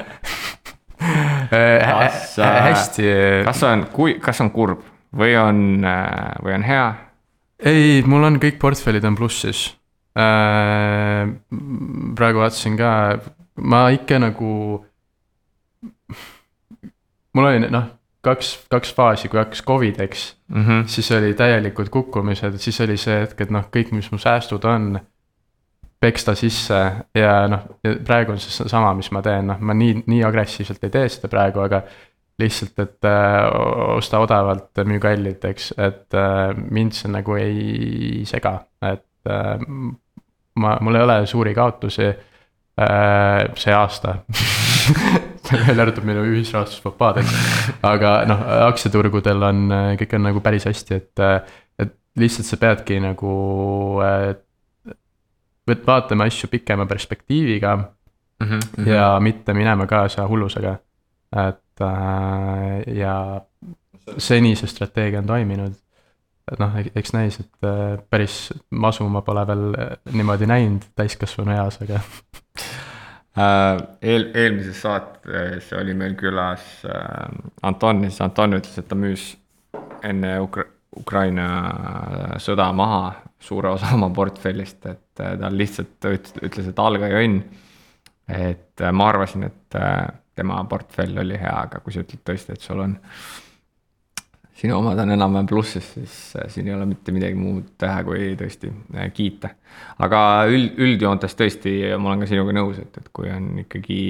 [1.00, 3.10] kas äh,, hästi.
[3.48, 4.84] kas on, kui, kas on kurb
[5.16, 5.86] või on,
[6.44, 6.88] või on hea?
[7.66, 9.70] ei, mul on kõik portfellid on plussis
[12.16, 12.92] praegu vaatasin ka,
[13.62, 14.52] ma ikka nagu.
[17.36, 17.86] mul oli noh,
[18.26, 20.88] kaks, kaks faasi, kui hakkas Covid, eks mm, -hmm.
[20.88, 25.00] siis oli täielikud kukkumised, siis oli see hetk, et noh, kõik, mis mu säästud on
[26.00, 26.78] peksta sisse
[27.16, 27.66] ja noh,
[28.08, 31.32] praegu on see sama, mis ma teen, noh, ma nii, nii agressiivselt ei tee seda
[31.32, 31.84] praegu, aga
[32.40, 33.50] lihtsalt, et äh,
[33.98, 38.56] osta odavalt, müü kallilt, eks, et äh, mind see nagu ei sega,
[38.88, 39.66] et äh,
[40.64, 44.22] ma, mul ei ole suuri kaotusi äh, see aasta
[45.68, 47.40] välja arvatud minu ühisrahastuspapaad, eks.
[47.90, 49.66] aga noh, aktsiaturgudel on,
[50.00, 51.26] kõik on nagu päris hästi, et,
[51.84, 53.34] et lihtsalt sa peadki nagu
[54.06, 54.32] äh,
[55.72, 58.48] et vaatame asju pikema perspektiiviga mm.
[58.48, 58.88] -hmm.
[58.90, 60.76] ja mitte minema kaasa hullusega.
[61.48, 63.42] et äh, ja
[64.18, 65.74] seni see strateegia on toiminud.
[66.60, 71.78] noh, eks näis, et äh, päris masu ma pole veel äh, niimoodi näinud täiskasvanu eas,
[71.82, 72.00] aga
[73.38, 73.84] äh,.
[74.02, 77.30] eel, eelmises saates oli meil külas äh,
[77.62, 79.36] Anton siis Anton ütles, et ta müüs
[80.04, 80.66] enne Ukra-,
[80.98, 87.44] Ukraina sõda maha suure osa oma portfellist, et äh, ta lihtsalt ütles, et algaja õnn.
[88.30, 92.56] et äh, ma arvasin, et äh, tema portfell oli hea, aga kui sa ütled tõesti,
[92.56, 92.98] et sul on
[94.60, 96.16] sinu omad on enam-vähem plussis, siis
[96.52, 98.72] siin ei ole mitte midagi muud teha, kui tõesti
[99.16, 99.54] kiita.
[100.04, 100.20] aga
[100.52, 104.02] üld, üldjoontes tõesti, ma olen ka sinuga nõus, et, et kui on ikkagi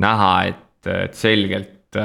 [0.00, 2.00] näha, et, et selgelt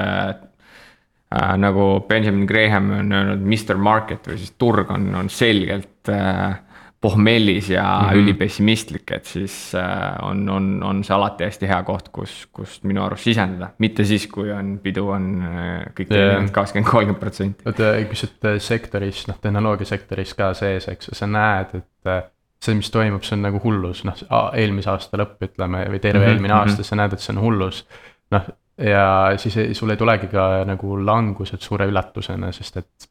[1.34, 6.10] äh, äh, nagu Benjamin Graham on öelnud, Mr Market või siis turg on, on selgelt
[6.10, 6.60] äh,
[7.02, 8.22] pohmellis ja mm -hmm.
[8.22, 13.04] ülipessimistlik, et siis äh, on, on, on see alati hästi hea koht, kus, kus minu
[13.04, 13.70] arust sisendada.
[13.78, 17.64] mitte siis, kui on, pidu on äh, kõik teevad kakskümmend, kolmkümmend protsenti.
[18.08, 23.24] kui sa oled sektoris, noh tehnoloogiasektoris ka sees, eks sa näed, et see, mis toimub,
[23.24, 24.18] see on nagu hullus, noh
[24.54, 26.34] eelmise aasta lõpp, ütleme, või terve mm -hmm.
[26.34, 27.86] eelmine aasta, sa näed, et see on hullus.
[28.32, 33.08] noh, ja siis ei, sul ei tulegi ka nagu langused suure üllatusena, sest et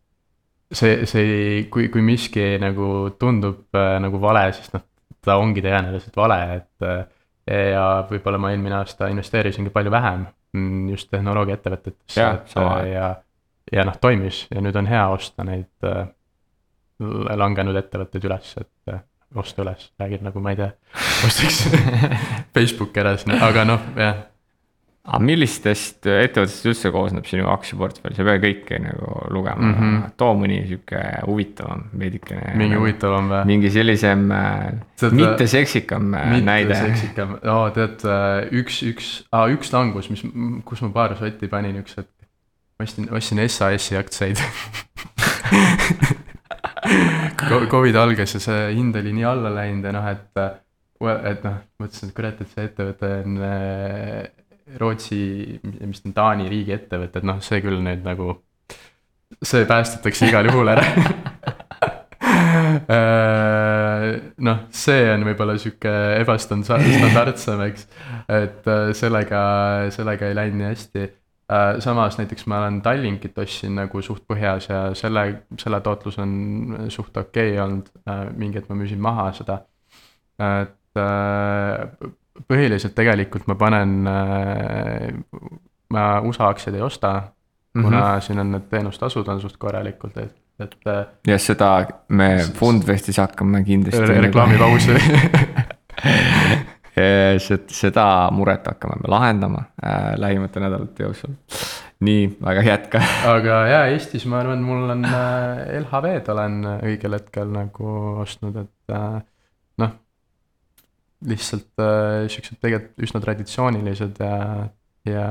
[0.73, 4.85] see, see, kui, kui miski nagu tundub äh, nagu vale, siis noh,
[5.27, 7.05] ta ongi tõenäoliselt vale, et äh,
[7.71, 13.11] ja võib-olla ma eelmine aasta investeerisingi palju vähem mm, just tehnoloogiaettevõtetesse, et äh, ja,
[13.73, 16.07] ja noh, toimis ja nüüd on hea osta neid äh,
[17.37, 19.03] langenud ettevõtteid üles, et äh,
[19.37, 20.71] osta üles, räägid nagu ma ei tea,
[21.27, 21.67] ostaks
[22.57, 24.25] Facebooki edasi, aga noh, jah
[25.07, 30.15] aga millistest ettevõtetest üldse koosneb sinu aktsiaportfell, sa ei pea kõike nagu lugema mm, -hmm.
[30.19, 32.57] too mõni sihuke huvitavam veidikene.
[32.59, 33.43] mingi nagu, huvitavam või?
[33.53, 34.27] mingi sellisem
[34.99, 36.75] tead, mitte seksikam äh, mitte näide.
[36.75, 40.25] mitte seksikam, oo tead äh, üks, üks ah,, üks langus, mis,
[40.67, 42.11] kus ma paar sotti panin üks hetk.
[42.79, 44.43] ma ostsin, ostsin SAS-i aktsiaid
[47.71, 50.43] Covid algas ja see hind oli nii alla läinud ja noh, et,
[51.31, 53.39] et noh, mõtlesin, et kurat, et see ettevõte on
[54.75, 58.33] Rootsi, mis on Taani riigiettevõtted, noh, see küll nüüd nagu,
[59.39, 60.83] see päästetakse igal juhul ära
[62.97, 64.09] äh,
[64.43, 67.87] noh, see on võib-olla sihuke ebastandardsem, eks,
[68.27, 69.45] et äh, sellega,
[69.95, 71.07] sellega ei läinud nii hästi.
[71.47, 75.29] Äh, samas näiteks ma olen Tallinkit ostsin nagu suht põhjas ja selle,
[75.63, 76.33] selle tootlus on
[76.91, 77.87] suht okei okay olnud,
[78.35, 79.63] mingi hetk ma müüsin maha seda.
[80.43, 80.97] et
[82.49, 85.13] põhiliselt tegelikult ma panen äh,,
[85.93, 87.25] ma USA aktsiaid ei osta mm,
[87.81, 87.83] -hmm.
[87.83, 90.79] kuna siin on need teenustasud on suht korralikult, et, et.
[90.87, 94.21] Äh, ja seda me Fundvestis hakkame kindlasti re.
[94.29, 94.97] reklaamipausi
[96.97, 101.35] seda muret hakkame me lahendama äh, lähimate nädalate jooksul.
[102.01, 103.01] nii, aga jätka.
[103.37, 108.97] aga jaa, Eestis ma arvan, mul on äh, LHV-d olen õigel hetkel nagu ostnud, et
[108.97, 109.23] äh,
[111.25, 114.39] lihtsalt äh, siuksed tegelikult üsna traditsioonilised ja,
[115.09, 115.29] ja.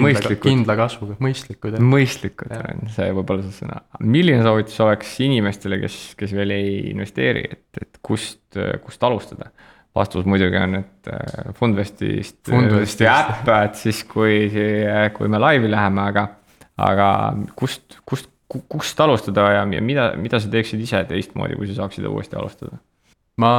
[0.00, 0.40] mõistlikud.
[0.46, 1.76] kindla kasvuga, mõistlikud.
[1.84, 3.82] mõistlikud on see võib-olla see sõna.
[4.00, 9.52] milline soovitus oleks inimestele, kes, kes veel ei investeeri, et, et kust, kust alustada?
[9.98, 14.46] vastus muidugi on, et äh, Fundvestist, Fundvesti äpp, et siis kui,
[15.16, 16.26] kui me laivi läheme, aga,
[16.88, 17.08] aga
[17.58, 22.06] kust, kust, kust alustada ja, ja mida, mida sa teeksid ise teistmoodi, kui sa saaksid
[22.08, 22.78] uuesti alustada?
[23.42, 23.52] Ma,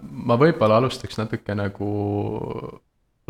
[0.00, 1.90] ma võib-olla alustaks natuke nagu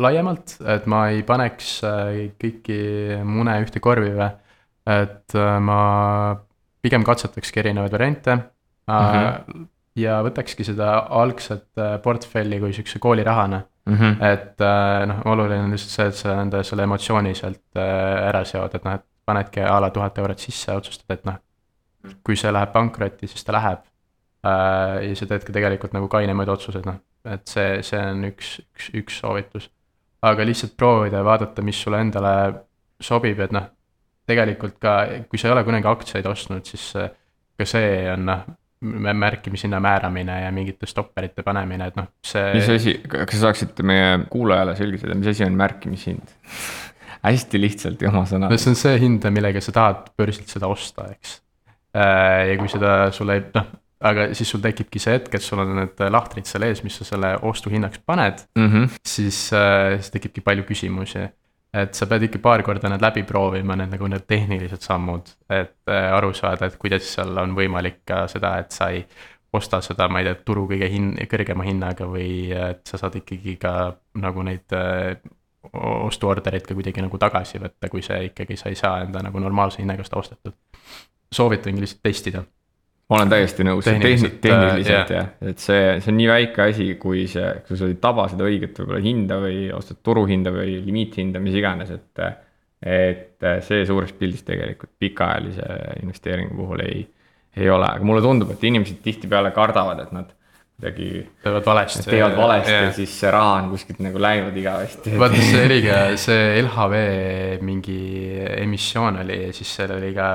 [0.01, 2.79] laiemalt, et ma ei paneks äh, kõiki
[3.27, 4.29] mune ühte korvi või.
[4.89, 5.81] et äh, ma
[6.81, 8.45] pigem katsetakski erinevaid variante mm.
[8.87, 9.67] -hmm.
[10.01, 13.93] ja võtakski seda algset portfelli kui sihukese koolirahana mm.
[13.97, 14.23] -hmm.
[14.25, 14.65] et
[15.07, 18.97] noh, oluline on lihtsalt see, et sa enda selle emotsiooni sealt ära seod, et noh,
[18.97, 21.37] et panedki a la tuhat eurot sisse, otsustad, et noh,
[22.25, 23.90] kui see läheb pankrotti, siis ta läheb Äh,
[24.43, 26.97] ja sa teed ka tegelikult nagu kainemaid otsuseid, noh,
[27.29, 29.69] et see, see on üks, üks, üks soovitus.
[30.25, 32.33] aga lihtsalt proovida ja vaadata, mis sulle endale
[33.01, 33.67] sobib, et noh,
[34.29, 34.95] tegelikult ka,
[35.29, 36.91] kui sa ei ole kunagi aktsiaid ostnud, siis
[37.57, 38.43] ka see on noh,
[38.81, 42.53] märkimishinna määramine ja mingite stopperite panemine, et noh, see.
[42.57, 46.33] mis asi, kas sa saaksite meie kuulajale selgitada, mis asi on märkimishind
[47.27, 48.57] hästi lihtsalt ja oma sõnadega.
[48.57, 51.37] no see on see hind, millega sa tahad börsilt seda osta, eks.
[51.93, 53.69] Äh, ja kui seda sulle ei, noh,
[54.01, 57.07] aga siis sul tekibki see hetk, et sul on need lahtrid seal ees, mis sa
[57.07, 58.97] selle ostuhinnaks paned mm, -hmm.
[59.05, 61.27] siis äh,, siis tekibki palju küsimusi.
[61.73, 65.77] et sa pead ikka paar korda need läbi proovima, need nagu need tehnilised sammud, et
[65.87, 69.05] äh, aru saada, et kuidas seal on võimalik ka seda, et sa ei
[69.53, 73.55] osta seda, ma ei tea, turu kõige hin-, kõrgema hinnaga või et sa saad ikkagi
[73.61, 75.15] ka nagu neid äh,
[75.79, 79.79] ostuordereid ka kuidagi nagu tagasi võtta, kui see ikkagi, sa ei saa enda nagu normaalse
[79.79, 80.57] hinnaga seda ostetud.
[81.31, 82.43] soovitangi lihtsalt testida
[83.11, 86.87] ma olen täiesti nõus, tehniliselt, tehniliselt jah ja., et see, see on nii väike asi,
[87.01, 91.43] kui see, kui sa ei taba seda õiget võib-olla hinda või ostad turuhinda või limiithinda,
[91.43, 92.25] mis iganes, et.
[92.81, 95.65] et see suures pildis tegelikult pikaajalise
[96.01, 97.03] investeeringu puhul ei,
[97.57, 100.31] ei ole, aga mulle tundub, et inimesed tihtipeale kardavad, et nad
[100.81, 102.09] kuidagi teevad valesti.
[102.09, 105.13] teevad valesti ja siis see raha on kuskilt nagu läinud igavesti.
[105.19, 106.95] vaata, see oli ka see LHV
[107.61, 107.99] mingi
[108.57, 110.29] emissioon oli ja siis seal oli ka,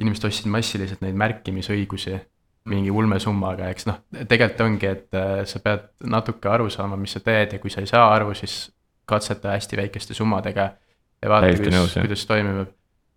[0.00, 2.16] inimesed ostsid massiliselt neid märkimisõigusi
[2.70, 7.22] mingi ulmesummaga, eks noh, tegelikult ongi, et äh, sa pead natuke aru saama, mis sa
[7.24, 8.66] teed ja kui sa ei saa aru, siis
[9.08, 10.68] katseta hästi väikeste summadega.
[11.22, 12.68] ja vaata, kuidas, kuidas toimib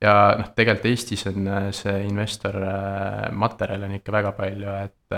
[0.03, 5.17] ja noh, tegelikult Eestis on äh, see investor äh, materjal on ikka väga palju, et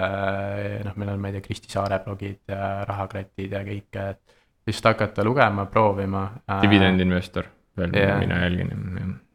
[0.85, 4.95] noh, meil on, ma ei tea, Kristi Saare blogid ja rahakratid ja kõike, et lihtsalt
[4.95, 6.27] hakata lugema, proovima.
[6.65, 8.73] dividendinvestor veel yeah., mina jälgin.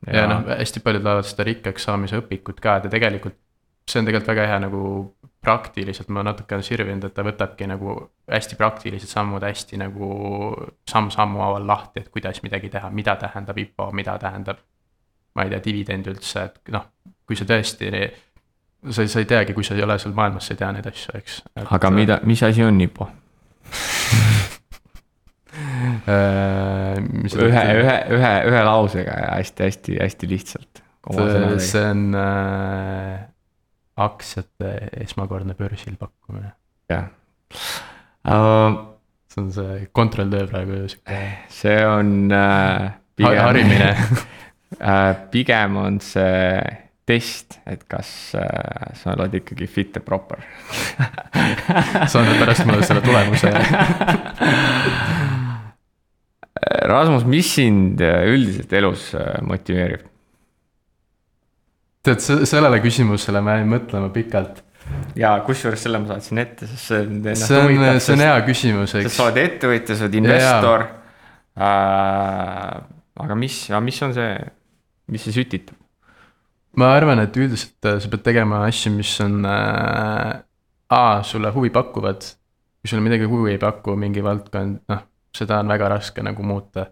[0.07, 3.39] ja, ja noh, hästi paljud loevad seda rikkaks saamise õpikut ka, et ja tegelikult
[3.91, 4.83] see on tegelikult väga hea nagu
[5.41, 7.95] praktiliselt, ma natuke olen sirvinud, et ta võtabki nagu
[8.31, 10.11] hästi praktilised sammud hästi nagu
[10.91, 14.61] samm-sammu haaval lahti, et kuidas midagi teha, mida tähendab IPO, mida tähendab
[15.35, 16.87] ma ei tea, dividend üldse, et noh,
[17.27, 17.91] kui sa tõesti,
[18.91, 21.17] sa, sa ei teagi, kui sa ei ole seal maailmas, sa ei tea neid asju,
[21.21, 21.43] eks.
[21.79, 23.11] aga mida, mis asi on IPO
[26.11, 30.83] äh, ühe, ühe, ühe, ühe lausega ja hästi-hästi-hästi lihtsalt.
[31.65, 33.17] see on äh,
[33.97, 36.53] aktsiate esmakordne börsil pakkumine.
[36.91, 37.09] jah
[38.25, 38.87] uh,.
[39.31, 41.23] see on see kontrolltöö praegu sihuke.
[41.49, 43.95] see on äh, pigem harimine
[44.79, 46.63] Äh, pigem on see
[47.07, 50.45] test, et kas äh, sa oled ikkagi fit ja proper
[52.11, 53.51] sa annad pärast mulle selle tulemuse
[56.71, 59.11] Rasmus, mis sind äh, üldiselt elus
[59.47, 60.07] motiveerib?
[62.07, 64.63] tead, sellele küsimusele ma jäin mõtlema pikalt.
[65.19, 67.21] ja kusjuures selle ma saatsin ette, sest see on.
[67.37, 69.13] see on, see on hea küsimus, eks.
[69.17, 70.87] sa oled ettevõtja, sa oled investor.
[71.61, 72.81] Äh,
[73.21, 74.33] aga mis, mis on see
[75.11, 75.77] mis see sütitab?
[76.79, 80.39] ma arvan, et üldiselt äh, sa pead tegema asju, mis on äh,
[80.91, 82.25] A sulle huvi pakuvad.
[82.81, 85.03] kui sulle midagi huvi ei paku, mingi valdkond, noh,
[85.37, 86.87] seda on väga raske nagu muuta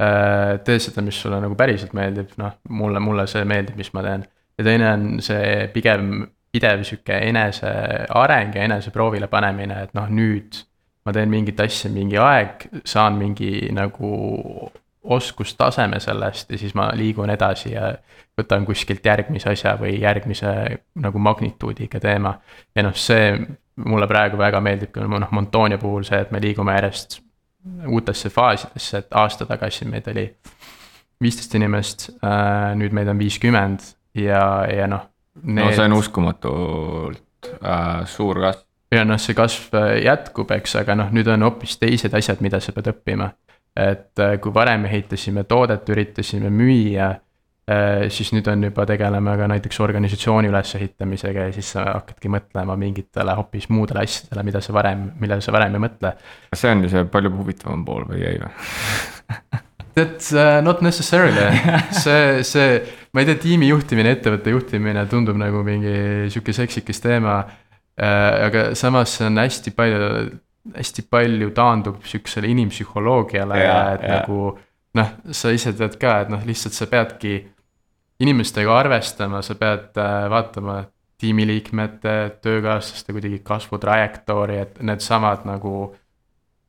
[0.00, 0.60] äh,.
[0.64, 4.26] tee seda, mis sulle nagu päriselt meeldib, noh, mulle, mulle see meeldib, mis ma teen.
[4.58, 10.62] ja teine on see pigem pidev sihuke eneseareng ja eneseproovile panemine, et noh, nüüd
[11.04, 14.70] ma teen mingit asja mingi aeg, saan mingi nagu
[15.04, 17.90] oskustaseme sellest ja siis ma liigun edasi ja
[18.38, 20.54] võtan kuskilt järgmise asja või järgmise
[21.02, 22.38] nagu magnituudiga teema.
[22.74, 23.34] ja noh, see
[23.84, 27.20] mulle praegu väga meeldib noh, Montonia puhul see, et me liigume järjest
[27.86, 30.26] uutesse faasidesse, et aasta tagasi meid oli
[31.22, 33.86] viisteist inimest äh,, nüüd meid on viiskümmend
[34.20, 35.06] ja, ja noh.
[35.42, 38.66] no see on uskumatult äh, suur kasv.
[38.92, 42.74] ja noh, see kasv jätkub, eks, aga noh, nüüd on hoopis teised asjad, mida sa
[42.76, 43.30] pead õppima
[43.76, 47.20] et äh, kui varem ehitasime toodet, üritasime müüa, äh,
[48.12, 53.36] siis nüüd on juba tegeleme ka näiteks organisatsiooni ülesehitamisega ja siis sa hakkadki mõtlema mingitele
[53.38, 56.12] hoopis muudele asjadele, mida sa varem, millele sa varem ei mõtle.
[56.52, 58.52] see on ju see palju huvitavam pool või ei või
[59.94, 61.54] That's uh, not necessarily,
[62.04, 62.80] see, see,
[63.14, 67.38] ma ei tea, tiimi juhtimine, ettevõtte juhtimine tundub nagu mingi sihuke seksikas teema
[67.94, 68.48] äh,.
[68.48, 70.08] aga samas see on hästi palju
[70.74, 74.18] hästi palju taandub sihukesele inimpsühholoogiale ja, ja et ja.
[74.18, 74.54] nagu
[74.98, 77.36] noh, sa ise tead ka, et noh, lihtsalt sa peadki
[78.20, 80.84] inimestega arvestama, sa pead äh, vaatama
[81.18, 85.74] tiimiliikmete, töökaaslaste kuidagi kasvutrajektoori, et needsamad nagu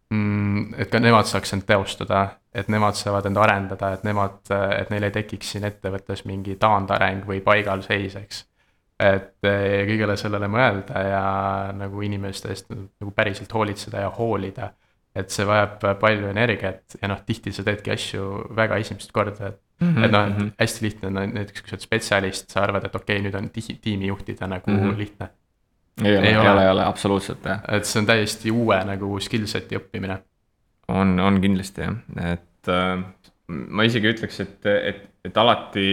[0.10, 0.74] mm,.
[0.78, 4.42] et ka nemad saaks end teostada, et nemad saavad end arendada, et nemad,
[4.80, 8.46] et neil ei tekiks siin ettevõttes mingi taandareng või paigalseis, eks
[9.00, 11.24] et eh, kõigele sellele mõelda ja
[11.76, 14.72] nagu inimeste eest nagu päriselt hoolitseda ja hoolida.
[15.16, 19.60] et see vajab palju energiat ja noh, tihti sa teedki asju väga esimest korda, et
[19.80, 19.96] mm.
[19.96, 20.06] -hmm.
[20.06, 23.26] et noh, hästi lihtne on näiteks, kui sa oled spetsialist, sa arvad, et okei okay,,
[23.26, 23.50] nüüd on
[23.82, 24.98] tiimi juhtida nagu mm -hmm.
[24.98, 25.30] lihtne.
[26.04, 27.62] ei ole, ei ole, ole absoluutselt jah.
[27.68, 30.18] et see on täiesti uue nagu skill set'i õppimine.
[30.88, 31.96] on, on kindlasti jah,
[32.34, 33.04] et äh,
[33.48, 35.88] ma isegi ütleks, et, et, et alati,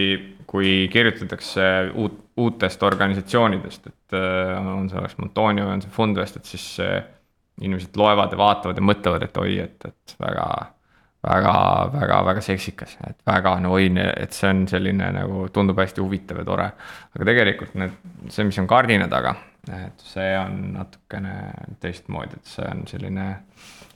[0.47, 1.63] kui kirjutatakse
[1.93, 7.03] uut uutest organisatsioonidest, et äh, on see oleks Montonio on see Fundvest, et siis äh,
[7.61, 10.47] inimesed loevad ja vaatavad ja mõtlevad, et oi, et, et väga,
[11.23, 11.53] väga,
[11.93, 16.41] väga, väga seksikas, et väga no oi, et see on selline nagu tundub hästi huvitav
[16.41, 16.69] ja tore.
[17.15, 17.95] aga tegelikult need,
[18.29, 19.35] see, mis on kardina taga,
[19.71, 21.35] et see on natukene
[21.83, 23.27] teistmoodi, et see on selline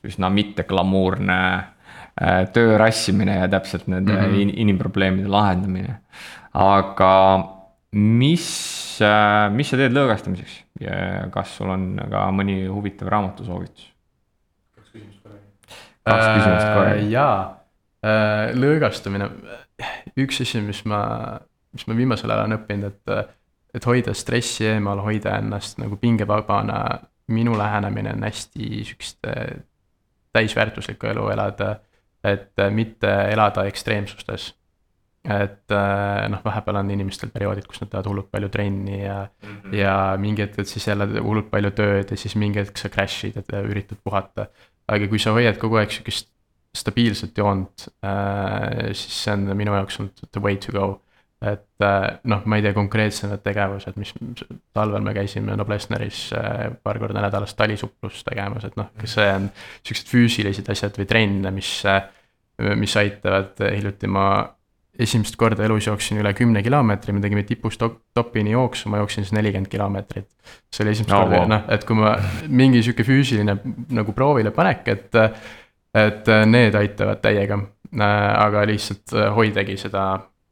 [0.08, 4.54] üsna mitteglamuurne äh, töö rassimine ja täpselt nende mm -hmm.
[4.64, 6.00] inimprobleemide lahendamine.
[6.54, 7.14] aga
[7.92, 13.97] mis, äh, mis sa teed lõõgastamiseks ja kas sul on ka mõni huvitav raamatusoovitus?
[16.08, 17.10] Kaks küsimust kaks küsimust äh,.
[17.12, 17.36] jaa
[18.06, 19.30] äh,, lõõgastamine,
[20.24, 21.02] üks asi, mis ma,
[21.76, 23.36] mis ma viimasel ajal olen õppinud, et,
[23.78, 26.82] et hoida stressi eemal, hoida ennast nagu pingevabana
[27.34, 29.28] minu lähenemine on hästi sihukest
[30.38, 31.74] täisväärtuslikku elu elada,
[32.24, 34.54] et mitte elada ekstreemsustes
[35.28, 35.74] et
[36.32, 39.76] noh, vahepeal on inimestel perioodid, kus nad teevad hullult palju trenni ja mm, -hmm.
[39.76, 43.36] ja mingi hetk teed siis jälle hullult palju tööd ja siis mingi hetk sa crash'id
[43.36, 44.48] ja üritad puhata.
[44.88, 46.32] Aga kui sa hoiad kogu aeg sihukest
[46.78, 51.02] stabiilset joont äh,, siis see on minu jaoks olnud the way to go.
[51.42, 54.14] et äh, noh, ma ei tea, konkreetsemad tegevused, mis
[54.74, 59.46] talvel me käisime Noblessneris äh, paar korda nädalas talisuplust tegemas, et noh, see on
[59.86, 61.70] siuksed füüsilised asjad või trenne, mis,
[62.82, 64.26] mis aitavad, hiljuti ma
[65.00, 69.26] esimest korda elus jooksin üle kümne kilomeetri, me tegime tipust top, topini jooksu, ma jooksin
[69.26, 70.30] siis nelikümmend kilomeetrit.
[70.74, 72.16] see oli esimest no, korda wow., noh, et kui ma
[72.48, 73.58] mingi sihuke füüsiline
[73.98, 75.24] nagu proovile panek, et.
[75.98, 77.56] et need aitavad täiega,
[77.98, 80.04] aga lihtsalt hoidagi seda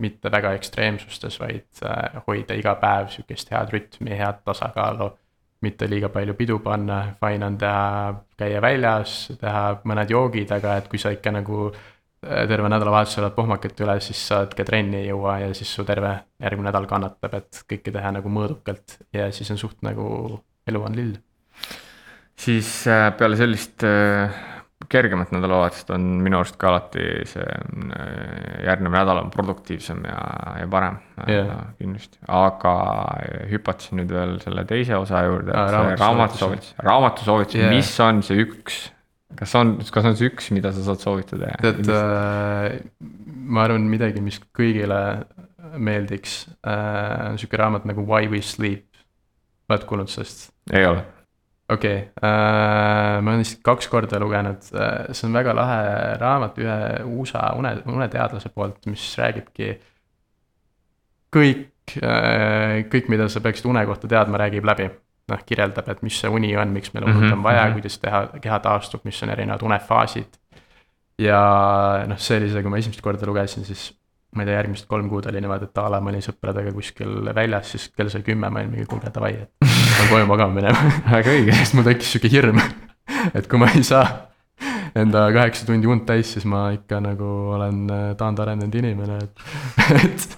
[0.02, 1.84] mitte väga ekstreemsustes, vaid
[2.26, 5.12] hoida iga päev sihukest head rütmi, head tasakaalu.
[5.62, 10.88] mitte liiga palju pidu panna, fine on teha, käia väljas, teha mõned joogid, aga et
[10.92, 11.95] kui sa ikka nagu Äh,
[12.26, 16.16] terve nädalavahetuse elad pohmakit üle, siis sa ka trenni ei jõua ja siis su terve
[16.42, 20.08] järgmine nädal kannatab, et kõike teha nagu mõõdukalt ja siis on suht nagu
[20.68, 21.16] elu on lill.
[22.36, 24.34] siis äh, peale sellist äh,
[24.90, 27.46] kergemat nädalavahetust on minu arust ka alati see
[28.66, 30.18] järgnev nädal on produktiivsem ja,
[30.60, 31.00] ja parem
[31.30, 31.70] yeah.
[31.80, 32.76] kindlasti, aga
[33.52, 38.84] hüpates nüüd veel selle teise osa juurde ah,, raamatusoovitus, raamatusoovitus mis on see üks
[39.34, 41.56] kas on, kas on see üks, mida sa saad soovitada?
[41.64, 42.78] tead äh,,
[43.26, 45.00] ma arvan, midagi, mis kõigile
[45.82, 48.88] meeldiks äh,, on sihuke raamat nagu Why we sleep.
[49.70, 50.50] oled kuulnud sellest?
[50.72, 51.02] ei ole.
[51.74, 52.12] okei okay.
[52.22, 55.82] äh,, ma olen vist kaks korda lugenud äh,, see on väga lahe
[56.22, 56.80] raamat ühe
[57.18, 59.74] USA une, uneteadlase poolt, mis räägibki
[61.36, 64.92] kõik äh,, kõik, mida sa peaksid une kohta teadma, räägib läbi
[65.32, 67.34] noh, kirjeldab, et mis see uni on, miks meil mm -hmm.
[67.34, 67.74] on vaja mm, -hmm.
[67.74, 70.38] kuidas teha, keha taastub, mis on erinevad unefaasid.
[71.20, 71.42] ja
[72.08, 73.94] noh, see oli see, kui ma esimest korda lugesin, siis
[74.36, 77.30] ma ei tea, järgmised kolm kuud oli niimoodi, et a la ma olin sõpradega kuskil
[77.36, 80.92] väljas, siis kell sai kümme, ma olin mingi kuulge davai, et pean koju magama minema
[81.18, 81.56] väga õige.
[81.56, 82.60] sest mul tekkis sihuke hirm,
[83.34, 84.06] et kui ma ei saa
[84.96, 89.46] enda kaheksa tundi und täis, siis ma ikka nagu olen äh, taandarenenud inimene, et,
[90.04, 90.38] et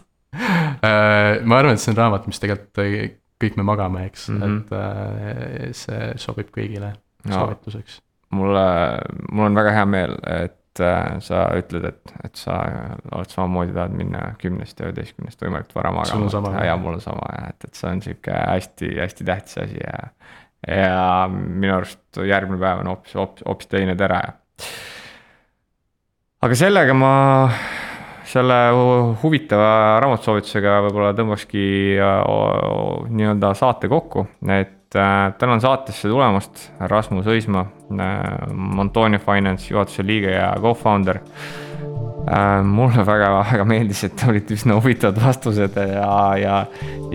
[0.85, 2.73] äh, ma arvan, et see on raamat, mis tegelikult
[3.41, 4.59] kõik me magame, eks mm, -hmm.
[4.59, 8.01] et äh, see sobib kõigile no, soovituseks.
[8.35, 8.67] mulle,
[9.31, 12.57] mul on väga hea meel, et äh, sa ütled, et, et sa
[13.11, 16.57] oled samamoodi, tahad minna kümnest ja üheteistkümnest võimalikult vara magama.
[16.57, 20.11] ja, ja mul on sama ja et, et see on sihuke hästi-hästi tähtis asi ja.
[20.67, 24.21] ja minu arust järgmine päev on hoopis, hoopis, hoopis teine tere.
[26.41, 27.13] aga sellega ma
[28.27, 28.55] selle
[29.21, 31.67] huvitava raamatusoovitusega võib-olla tõmbakski
[31.97, 40.35] nii-öelda saate kokku, et äh, tänan saatesse tulemast, Rasmus Õismaa, äh, Montonia Finance juhatuse liige
[40.35, 41.21] ja co-founder.
[41.21, 41.66] Äh,
[42.67, 46.57] mulle väga-väga meeldis, et olid üsna huvitavad vastused ja, ja,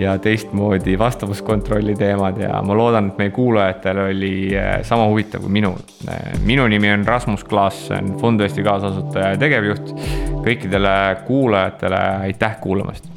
[0.00, 5.52] ja teistmoodi vastavuskontrolli teemad ja ma loodan, et meie kuulajatel oli äh, sama huvitav kui
[5.60, 5.78] minul.
[6.08, 9.94] Äh, minu nimi on Rasmus Klaas, olen Fundvesti kaasasutaja ja tegevjuht.
[10.42, 10.94] kõikidele
[11.26, 13.12] kuulajatele aitäh kuulamast